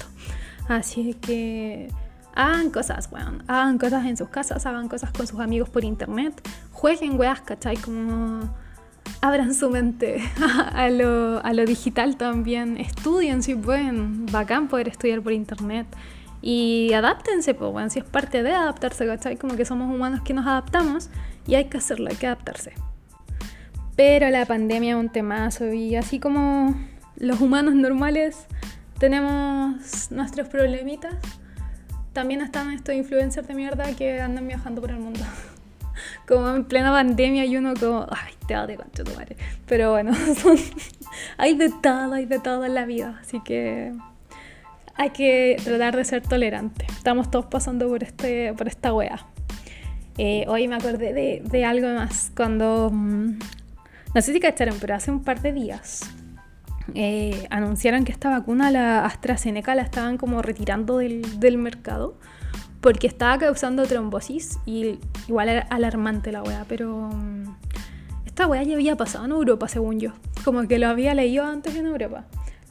Así 0.68 1.14
que 1.14 1.88
hagan 2.36 2.70
cosas, 2.70 3.08
weón. 3.10 3.42
Hagan 3.48 3.78
cosas 3.78 4.04
en 4.06 4.16
sus 4.16 4.28
casas, 4.28 4.64
hagan 4.66 4.88
cosas 4.88 5.10
con 5.10 5.26
sus 5.26 5.40
amigos 5.40 5.68
por 5.68 5.82
internet. 5.82 6.40
Jueguen 6.70 7.18
weas, 7.18 7.40
¿cachai? 7.40 7.76
Como 7.76 8.48
abran 9.20 9.54
su 9.54 9.70
mente 9.70 10.22
a 10.72 10.88
lo, 10.90 11.44
a 11.44 11.52
lo 11.52 11.64
digital 11.64 12.16
también, 12.16 12.76
estudien 12.76 13.42
si 13.42 13.54
pueden, 13.54 14.26
bacán 14.26 14.68
poder 14.68 14.88
estudiar 14.88 15.22
por 15.22 15.32
internet 15.32 15.86
y 16.42 16.92
adáptense, 16.92 17.54
pues 17.54 17.72
bueno, 17.72 17.90
si 17.90 18.00
es 18.00 18.04
parte 18.04 18.42
de 18.42 18.52
adaptarse, 18.52 19.06
¿cachai? 19.06 19.36
Como 19.36 19.56
que 19.56 19.64
somos 19.64 19.92
humanos 19.92 20.20
que 20.22 20.34
nos 20.34 20.46
adaptamos 20.46 21.10
y 21.46 21.54
hay 21.54 21.66
que 21.66 21.78
hacerlo, 21.78 22.08
hay 22.10 22.16
que 22.16 22.26
adaptarse. 22.26 22.72
Pero 23.96 24.28
la 24.28 24.44
pandemia 24.44 24.90
es 24.90 24.96
un 24.96 25.08
temazo 25.08 25.72
y 25.72 25.96
así 25.96 26.20
como 26.20 26.74
los 27.16 27.40
humanos 27.40 27.74
normales 27.74 28.46
tenemos 28.98 30.10
nuestros 30.10 30.48
problemitas, 30.48 31.14
también 32.16 32.40
están 32.40 32.72
estos 32.72 32.94
influencers 32.94 33.46
de 33.46 33.52
mierda 33.52 33.92
que 33.92 34.22
andan 34.22 34.48
viajando 34.48 34.80
por 34.80 34.90
el 34.90 34.96
mundo. 34.96 35.20
como 36.26 36.48
en 36.48 36.64
plena 36.64 36.90
pandemia 36.90 37.44
y 37.44 37.58
uno 37.58 37.74
como, 37.74 38.06
ay, 38.08 38.32
te 38.48 38.54
de 38.54 38.74
concha 38.74 39.04
tu 39.04 39.12
madre. 39.12 39.36
Pero 39.66 39.90
bueno, 39.90 40.12
hay 41.36 41.58
de 41.58 41.68
todo, 41.68 42.14
hay 42.14 42.24
de 42.24 42.38
todo 42.38 42.64
en 42.64 42.74
la 42.74 42.86
vida, 42.86 43.18
así 43.20 43.42
que 43.42 43.92
hay 44.94 45.10
que 45.10 45.60
tratar 45.62 45.94
de 45.94 46.06
ser 46.06 46.22
tolerante. 46.22 46.86
Estamos 46.88 47.30
todos 47.30 47.44
pasando 47.46 47.86
por, 47.86 48.02
este, 48.02 48.54
por 48.54 48.66
esta 48.66 48.94
wea. 48.94 49.26
Eh, 50.16 50.46
hoy 50.48 50.68
me 50.68 50.76
acordé 50.76 51.12
de, 51.12 51.42
de 51.44 51.64
algo 51.66 51.88
más 51.88 52.32
cuando, 52.34 52.88
mm, 52.90 53.38
no 54.14 54.22
sé 54.22 54.32
si 54.32 54.40
cacharon, 54.40 54.78
pero 54.80 54.94
hace 54.94 55.10
un 55.10 55.22
par 55.22 55.42
de 55.42 55.52
días 55.52 56.10
eh, 56.94 57.46
anunciaron 57.50 58.04
que 58.04 58.12
esta 58.12 58.30
vacuna, 58.30 58.70
la 58.70 59.04
AstraZeneca, 59.04 59.74
la 59.74 59.82
estaban 59.82 60.18
como 60.18 60.42
retirando 60.42 60.98
del, 60.98 61.40
del 61.40 61.58
mercado 61.58 62.16
porque 62.80 63.08
estaba 63.08 63.36
causando 63.38 63.84
trombosis 63.84 64.60
y 64.64 65.00
igual 65.26 65.48
era 65.48 65.62
alarmante 65.70 66.30
la 66.30 66.42
wea, 66.42 66.64
pero 66.68 67.10
mm, 67.12 67.56
esta 68.26 68.46
wea 68.46 68.62
ya 68.62 68.74
había 68.74 68.96
pasado 68.96 69.24
en 69.24 69.32
Europa, 69.32 69.66
según 69.66 69.98
yo. 69.98 70.12
Como 70.44 70.68
que 70.68 70.78
lo 70.78 70.86
había 70.86 71.14
leído 71.14 71.44
antes 71.44 71.74
en 71.74 71.86
Europa. 71.86 72.26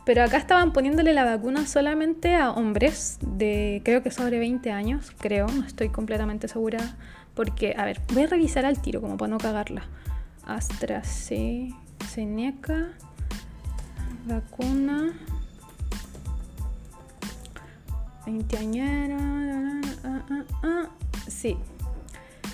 Pero 0.06 0.24
acá 0.24 0.38
estaban 0.38 0.72
poniéndole 0.72 1.14
la 1.14 1.26
vacuna 1.26 1.68
solamente 1.68 2.36
a 2.36 2.52
hombres 2.52 3.18
de 3.22 3.82
creo 3.84 4.04
que 4.04 4.12
sobre 4.12 4.40
20 4.40 4.72
años, 4.72 5.12
creo, 5.20 5.48
no 5.48 5.66
estoy 5.66 5.90
completamente 5.90 6.48
segura. 6.48 6.96
Porque, 7.34 7.76
a 7.78 7.84
ver, 7.84 8.00
voy 8.14 8.24
a 8.24 8.28
revisar 8.28 8.66
al 8.66 8.82
tiro 8.82 9.02
como 9.02 9.18
para 9.18 9.32
no 9.32 9.40
cagarla. 9.40 9.84
AstraZeneca, 10.46 12.92
vacuna, 14.26 15.14
20 18.26 18.58
años, 18.58 19.22
ah, 20.04 20.22
ah, 20.30 20.44
ah, 20.64 20.90
sí, 21.28 21.58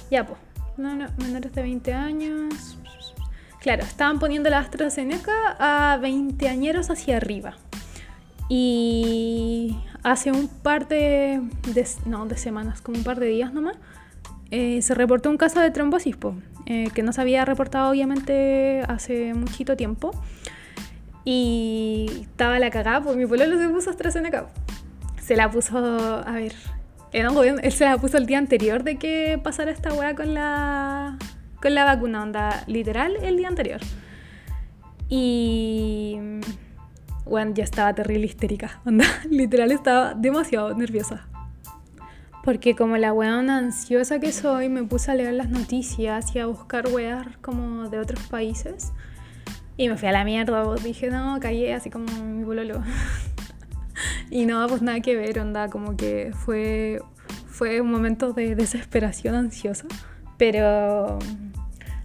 ya 0.10 0.26
pues, 0.26 0.40
no, 0.78 0.96
no, 0.96 1.08
menores 1.18 1.54
de 1.54 1.62
20 1.62 1.94
años, 1.94 2.78
Claro, 3.62 3.84
estaban 3.84 4.18
poniendo 4.18 4.50
la 4.50 4.58
AstraZeneca 4.58 5.32
a 5.60 5.98
20 5.98 6.50
añeros 6.50 6.90
hacia 6.90 7.18
arriba. 7.18 7.54
Y 8.50 9.78
hace 10.02 10.32
un 10.32 10.48
par 10.48 10.88
de, 10.88 11.42
no, 12.08 12.26
de 12.26 12.38
semanas, 12.38 12.82
como 12.82 12.98
un 12.98 13.04
par 13.04 13.20
de 13.20 13.28
días 13.28 13.54
nomás, 13.54 13.78
eh, 14.50 14.82
se 14.82 14.96
reportó 14.96 15.30
un 15.30 15.38
caso 15.38 15.60
de 15.60 15.70
trombosis, 15.70 16.18
eh, 16.66 16.90
que 16.96 17.04
no 17.04 17.14
se 17.14 17.22
había 17.22 17.46
reportado 17.46 17.92
obviamente 17.92 18.82
hace 18.88 19.36
muchito 19.36 19.78
tiempo. 19.78 20.12
Y 21.24 22.08
estaba 22.22 22.60
la 22.60 22.70
cagada, 22.72 23.02
pues 23.02 23.16
mi 23.16 23.26
pueblo 23.26 23.58
se 23.58 23.70
puso 23.70 23.90
AstraZeneca. 23.90 24.48
Se 25.22 25.36
la 25.36 25.52
puso, 25.52 25.78
a 25.78 26.32
ver, 26.32 26.54
él 27.14 27.72
se 27.72 27.86
la 27.86 27.98
puso 27.98 28.18
el 28.18 28.26
día 28.26 28.38
anterior 28.38 28.84
de 28.84 28.98
que 28.98 29.40
pasara 29.42 29.72
esta 29.72 29.94
weá 29.94 30.16
con 30.16 30.34
la 30.34 31.18
con 31.62 31.76
la 31.76 31.86
vacuna, 31.86 32.24
onda, 32.24 32.64
literal, 32.68 33.16
el 33.22 33.38
día 33.38 33.48
anterior. 33.48 33.80
Y. 35.10 36.18
Bueno, 37.26 37.54
ya 37.54 37.64
estaba 37.64 37.94
terrible 37.94 38.26
histérica, 38.26 38.82
onda, 38.86 39.06
literal 39.30 39.72
estaba 39.72 40.14
demasiado 40.16 40.74
nerviosa. 40.74 41.28
Porque 42.44 42.76
como 42.76 42.98
la 42.98 43.14
weona 43.14 43.60
ansiosa 43.60 44.20
que 44.20 44.32
soy, 44.32 44.70
me 44.70 44.84
puse 44.84 45.12
a 45.12 45.16
leer 45.16 45.34
las 45.34 45.50
noticias 45.50 46.36
y 46.36 46.40
a 46.40 46.48
buscar 46.48 46.88
weas 46.88 47.38
como 47.42 47.88
de 47.90 48.00
otros 48.00 48.26
países. 48.28 48.92
Y 49.82 49.90
me 49.90 49.98
fui 49.98 50.08
a 50.08 50.12
la 50.12 50.24
mierda, 50.24 50.64
pues 50.64 50.84
dije, 50.84 51.10
no, 51.10 51.40
callé 51.40 51.74
así 51.74 51.90
como 51.90 52.06
mi 52.24 52.44
bololo. 52.44 52.84
y 54.30 54.46
no, 54.46 54.68
pues 54.68 54.84
nada 54.84 55.00
que 55.00 55.16
ver, 55.16 55.40
onda, 55.40 55.70
como 55.70 55.98
que 55.98 56.32
fue, 56.36 57.00
fue 57.48 57.82
un 57.82 57.90
momento 57.90 58.32
de 58.32 58.54
desesperación 58.54 59.34
ansiosa. 59.34 59.88
Pero 60.38 61.18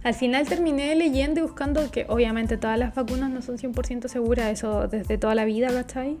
al 0.03 0.13
final 0.15 0.47
terminé 0.47 0.95
leyendo 0.95 1.39
y 1.39 1.43
buscando 1.43 1.91
que 1.91 2.07
obviamente 2.09 2.57
todas 2.57 2.79
las 2.79 2.95
vacunas 2.95 3.29
no 3.29 3.43
son 3.43 3.59
100% 3.59 4.07
seguras, 4.07 4.47
eso 4.47 4.87
desde 4.87 5.19
toda 5.19 5.35
la 5.35 5.45
vida, 5.45 5.67
¿cachai? 5.67 6.17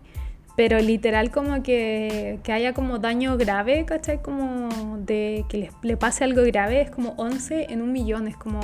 Pero 0.55 0.77
literal 0.77 1.31
como 1.31 1.63
que, 1.63 2.37
que 2.43 2.51
haya 2.51 2.75
como 2.75 2.99
daño 2.99 3.35
grave, 3.35 3.83
¿cachai? 3.85 4.21
Como 4.21 4.99
de 4.99 5.43
que 5.49 5.71
le, 5.81 5.97
pase 5.97 6.23
algo 6.23 6.43
grave, 6.43 6.81
es 6.81 6.91
como 6.91 7.15
11 7.17 7.73
en 7.73 7.81
un 7.81 7.91
millón, 7.91 8.27
es 8.27 8.37
como... 8.37 8.59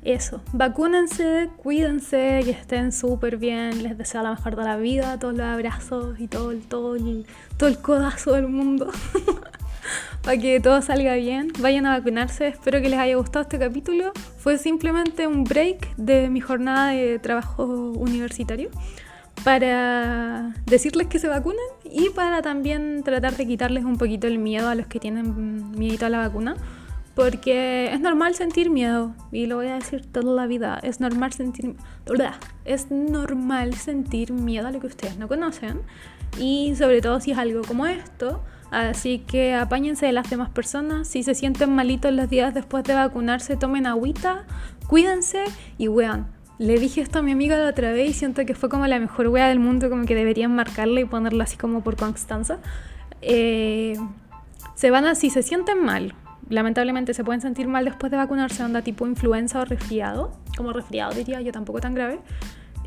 eso, 0.04 0.42
vacúnense, 0.54 1.50
cuídense, 1.58 2.42
que 2.44 2.52
estén 2.52 2.92
súper 2.92 3.38
bien. 3.38 3.84
Les 3.84 3.98
deseo 3.98 4.24
la 4.24 4.32
mejor 4.32 4.56
de 4.56 4.64
la 4.64 4.78
vida, 4.78 5.20
todos 5.20 5.36
los 5.36 5.46
abrazos 5.46 6.20
y 6.20 6.28
todo, 6.28 6.54
todo, 6.70 6.96
el, 6.96 7.26
todo 7.58 7.70
el 7.70 7.78
codazo 7.78 8.34
del 8.34 8.48
mundo. 8.48 8.90
Para 10.24 10.38
que 10.38 10.62
todo 10.62 10.82
salga 10.82 11.16
bien. 11.16 11.52
Vayan 11.60 11.86
a 11.86 11.98
vacunarse. 11.98 12.48
Espero 12.48 12.82
que 12.82 12.88
les 12.88 13.00
haya 13.00 13.18
gustado 13.18 13.44
este 13.44 13.60
capítulo. 13.60 14.14
Fue 14.38 14.58
simplemente 14.58 15.28
un 15.28 15.44
break 15.44 15.96
de 15.98 16.30
mi 16.30 16.40
jornada 16.40 16.92
de 16.92 17.20
trabajo 17.20 17.66
universitario 17.66 18.70
para 19.44 20.54
decirles 20.66 21.08
que 21.08 21.20
se 21.20 21.28
vacunen 21.28 21.60
y 21.84 22.10
para 22.10 22.42
también 22.42 23.04
tratar 23.04 23.36
de 23.36 23.46
quitarles 23.46 23.84
un 23.84 23.98
poquito 23.98 24.28
el 24.28 24.40
miedo 24.40 24.70
a 24.70 24.76
los 24.76 24.88
que 24.88 25.00
tienen 25.00 25.72
miedo 25.72 26.06
a 26.06 26.10
la 26.10 26.20
vacuna 26.20 26.56
porque 27.16 27.94
es 27.94 28.00
normal 28.00 28.34
sentir 28.36 28.70
miedo, 28.70 29.14
y 29.32 29.46
lo 29.46 29.58
voy 29.58 29.68
a 29.68 29.76
decir 29.76 30.06
toda 30.06 30.34
la 30.34 30.48
vida, 30.48 30.80
es 30.82 31.00
normal 31.00 31.32
sentir, 31.32 31.76
es 32.66 32.92
normal 32.92 33.74
sentir 33.76 34.34
miedo 34.34 34.68
a 34.68 34.72
lo 34.72 34.80
que 34.80 34.88
ustedes 34.88 35.18
no 35.18 35.28
conocen, 35.28 35.82
y 36.40 36.74
sobre 36.76 37.02
todo 37.02 37.20
si 37.20 37.32
es 37.32 37.38
algo 37.38 37.62
como 37.62 37.86
esto, 37.86 38.44
así 38.72 39.20
que 39.20 39.54
apáñense 39.54 40.08
de 40.08 40.12
las 40.12 40.30
demás 40.30 40.50
personas, 40.50 41.08
si 41.08 41.22
se 41.22 41.36
sienten 41.36 41.76
malitos 41.76 42.12
los 42.12 42.30
días 42.30 42.54
después 42.54 42.84
de 42.84 42.96
vacunarse, 42.96 43.58
tomen 43.58 43.86
agüita, 43.86 44.46
cuídense 44.88 45.44
y 45.78 45.90
wean. 45.90 46.28
Le 46.64 46.80
dije 46.80 47.02
esto 47.02 47.20
a 47.20 47.22
mi 47.22 47.34
amiga 47.34 47.58
la 47.58 47.72
otra 47.72 47.92
vez 47.92 48.12
y 48.12 48.14
siento 48.14 48.46
que 48.46 48.56
fue 48.56 48.70
como 48.70 48.88
la 48.88 48.98
mejor 48.98 49.28
wea 49.28 49.50
del 49.50 49.60
mundo, 49.60 49.90
como 49.90 50.06
que 50.06 50.16
deberían 50.16 50.56
marcarla 50.56 51.02
y 51.02 51.04
ponerla 51.04 51.44
así 51.44 51.58
como 51.58 51.84
por 51.84 51.98
constancia. 51.98 52.60
Eh, 53.22 53.98
se 54.74 54.90
van 54.90 55.06
a, 55.06 55.14
si 55.16 55.30
se 55.30 55.44
sienten 55.44 55.84
mal, 55.84 56.16
lamentablemente 56.48 57.14
se 57.14 57.26
pueden 57.26 57.42
sentir 57.42 57.68
mal 57.68 57.84
después 57.84 58.12
de 58.12 58.18
vacunarse, 58.18 58.64
onda 58.64 58.82
tipo 58.82 59.06
influenza 59.06 59.60
o 59.60 59.66
resfriado, 59.66 60.32
como 60.56 60.72
resfriado 60.72 61.14
diría 61.14 61.42
yo, 61.42 61.52
tampoco 61.52 61.82
tan 61.82 61.96
grave. 61.96 62.22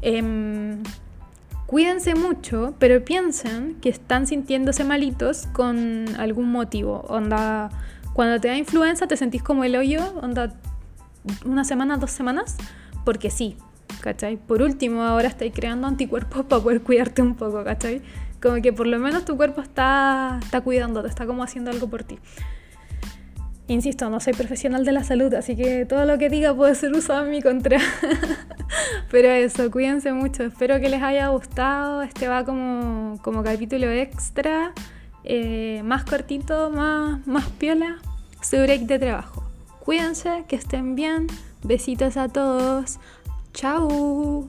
Em, 0.00 0.82
cuídense 1.66 2.14
mucho, 2.14 2.74
pero 2.78 3.04
piensen 3.04 3.76
que 3.82 3.90
están 3.90 4.26
sintiéndose 4.26 4.84
malitos 4.84 5.48
con 5.52 6.06
algún 6.18 6.50
motivo. 6.50 7.04
Onda, 7.10 7.68
cuando 8.14 8.40
te 8.40 8.48
da 8.48 8.56
influenza 8.56 9.06
te 9.06 9.18
sentís 9.18 9.42
como 9.42 9.64
el 9.64 9.76
hoyo, 9.76 10.00
onda, 10.22 10.54
una 11.44 11.64
semana, 11.64 11.98
dos 11.98 12.10
semanas, 12.10 12.56
porque 13.06 13.30
sí, 13.30 13.56
¿cachai? 14.00 14.36
Por 14.36 14.62
último, 14.62 15.02
ahora 15.02 15.28
estáis 15.28 15.52
creando 15.54 15.86
anticuerpos 15.86 16.44
para 16.48 16.62
poder 16.62 16.82
cuidarte 16.82 17.22
un 17.22 17.36
poco, 17.36 17.64
¿cachai? 17.64 18.02
Como 18.42 18.60
que 18.60 18.72
por 18.72 18.86
lo 18.86 18.98
menos 18.98 19.24
tu 19.24 19.36
cuerpo 19.36 19.62
está, 19.62 20.40
está 20.42 20.60
cuidándote, 20.60 21.08
está 21.08 21.24
como 21.24 21.42
haciendo 21.42 21.70
algo 21.70 21.88
por 21.88 22.02
ti. 22.02 22.18
Insisto, 23.68 24.10
no 24.10 24.20
soy 24.20 24.32
profesional 24.32 24.84
de 24.84 24.92
la 24.92 25.02
salud, 25.02 25.32
así 25.34 25.56
que 25.56 25.86
todo 25.86 26.04
lo 26.04 26.18
que 26.18 26.28
diga 26.28 26.54
puede 26.54 26.74
ser 26.74 26.92
usado 26.92 27.24
en 27.24 27.30
mi 27.30 27.42
contra. 27.42 27.78
Pero 29.10 29.28
eso, 29.28 29.70
cuídense 29.70 30.12
mucho. 30.12 30.44
Espero 30.44 30.78
que 30.80 30.88
les 30.88 31.02
haya 31.02 31.28
gustado. 31.28 32.02
Este 32.02 32.28
va 32.28 32.44
como, 32.44 33.18
como 33.22 33.42
capítulo 33.42 33.90
extra, 33.90 34.72
eh, 35.24 35.80
más 35.84 36.04
cortito, 36.04 36.70
más, 36.70 37.26
más 37.26 37.48
piola, 37.50 37.96
su 38.40 38.56
break 38.56 38.82
de 38.82 38.98
trabajo. 39.00 39.42
Cuídense, 39.80 40.44
que 40.46 40.54
estén 40.54 40.94
bien. 40.94 41.26
Besitos 41.62 42.16
a 42.16 42.28
todos. 42.28 42.98
Chao. 43.52 44.48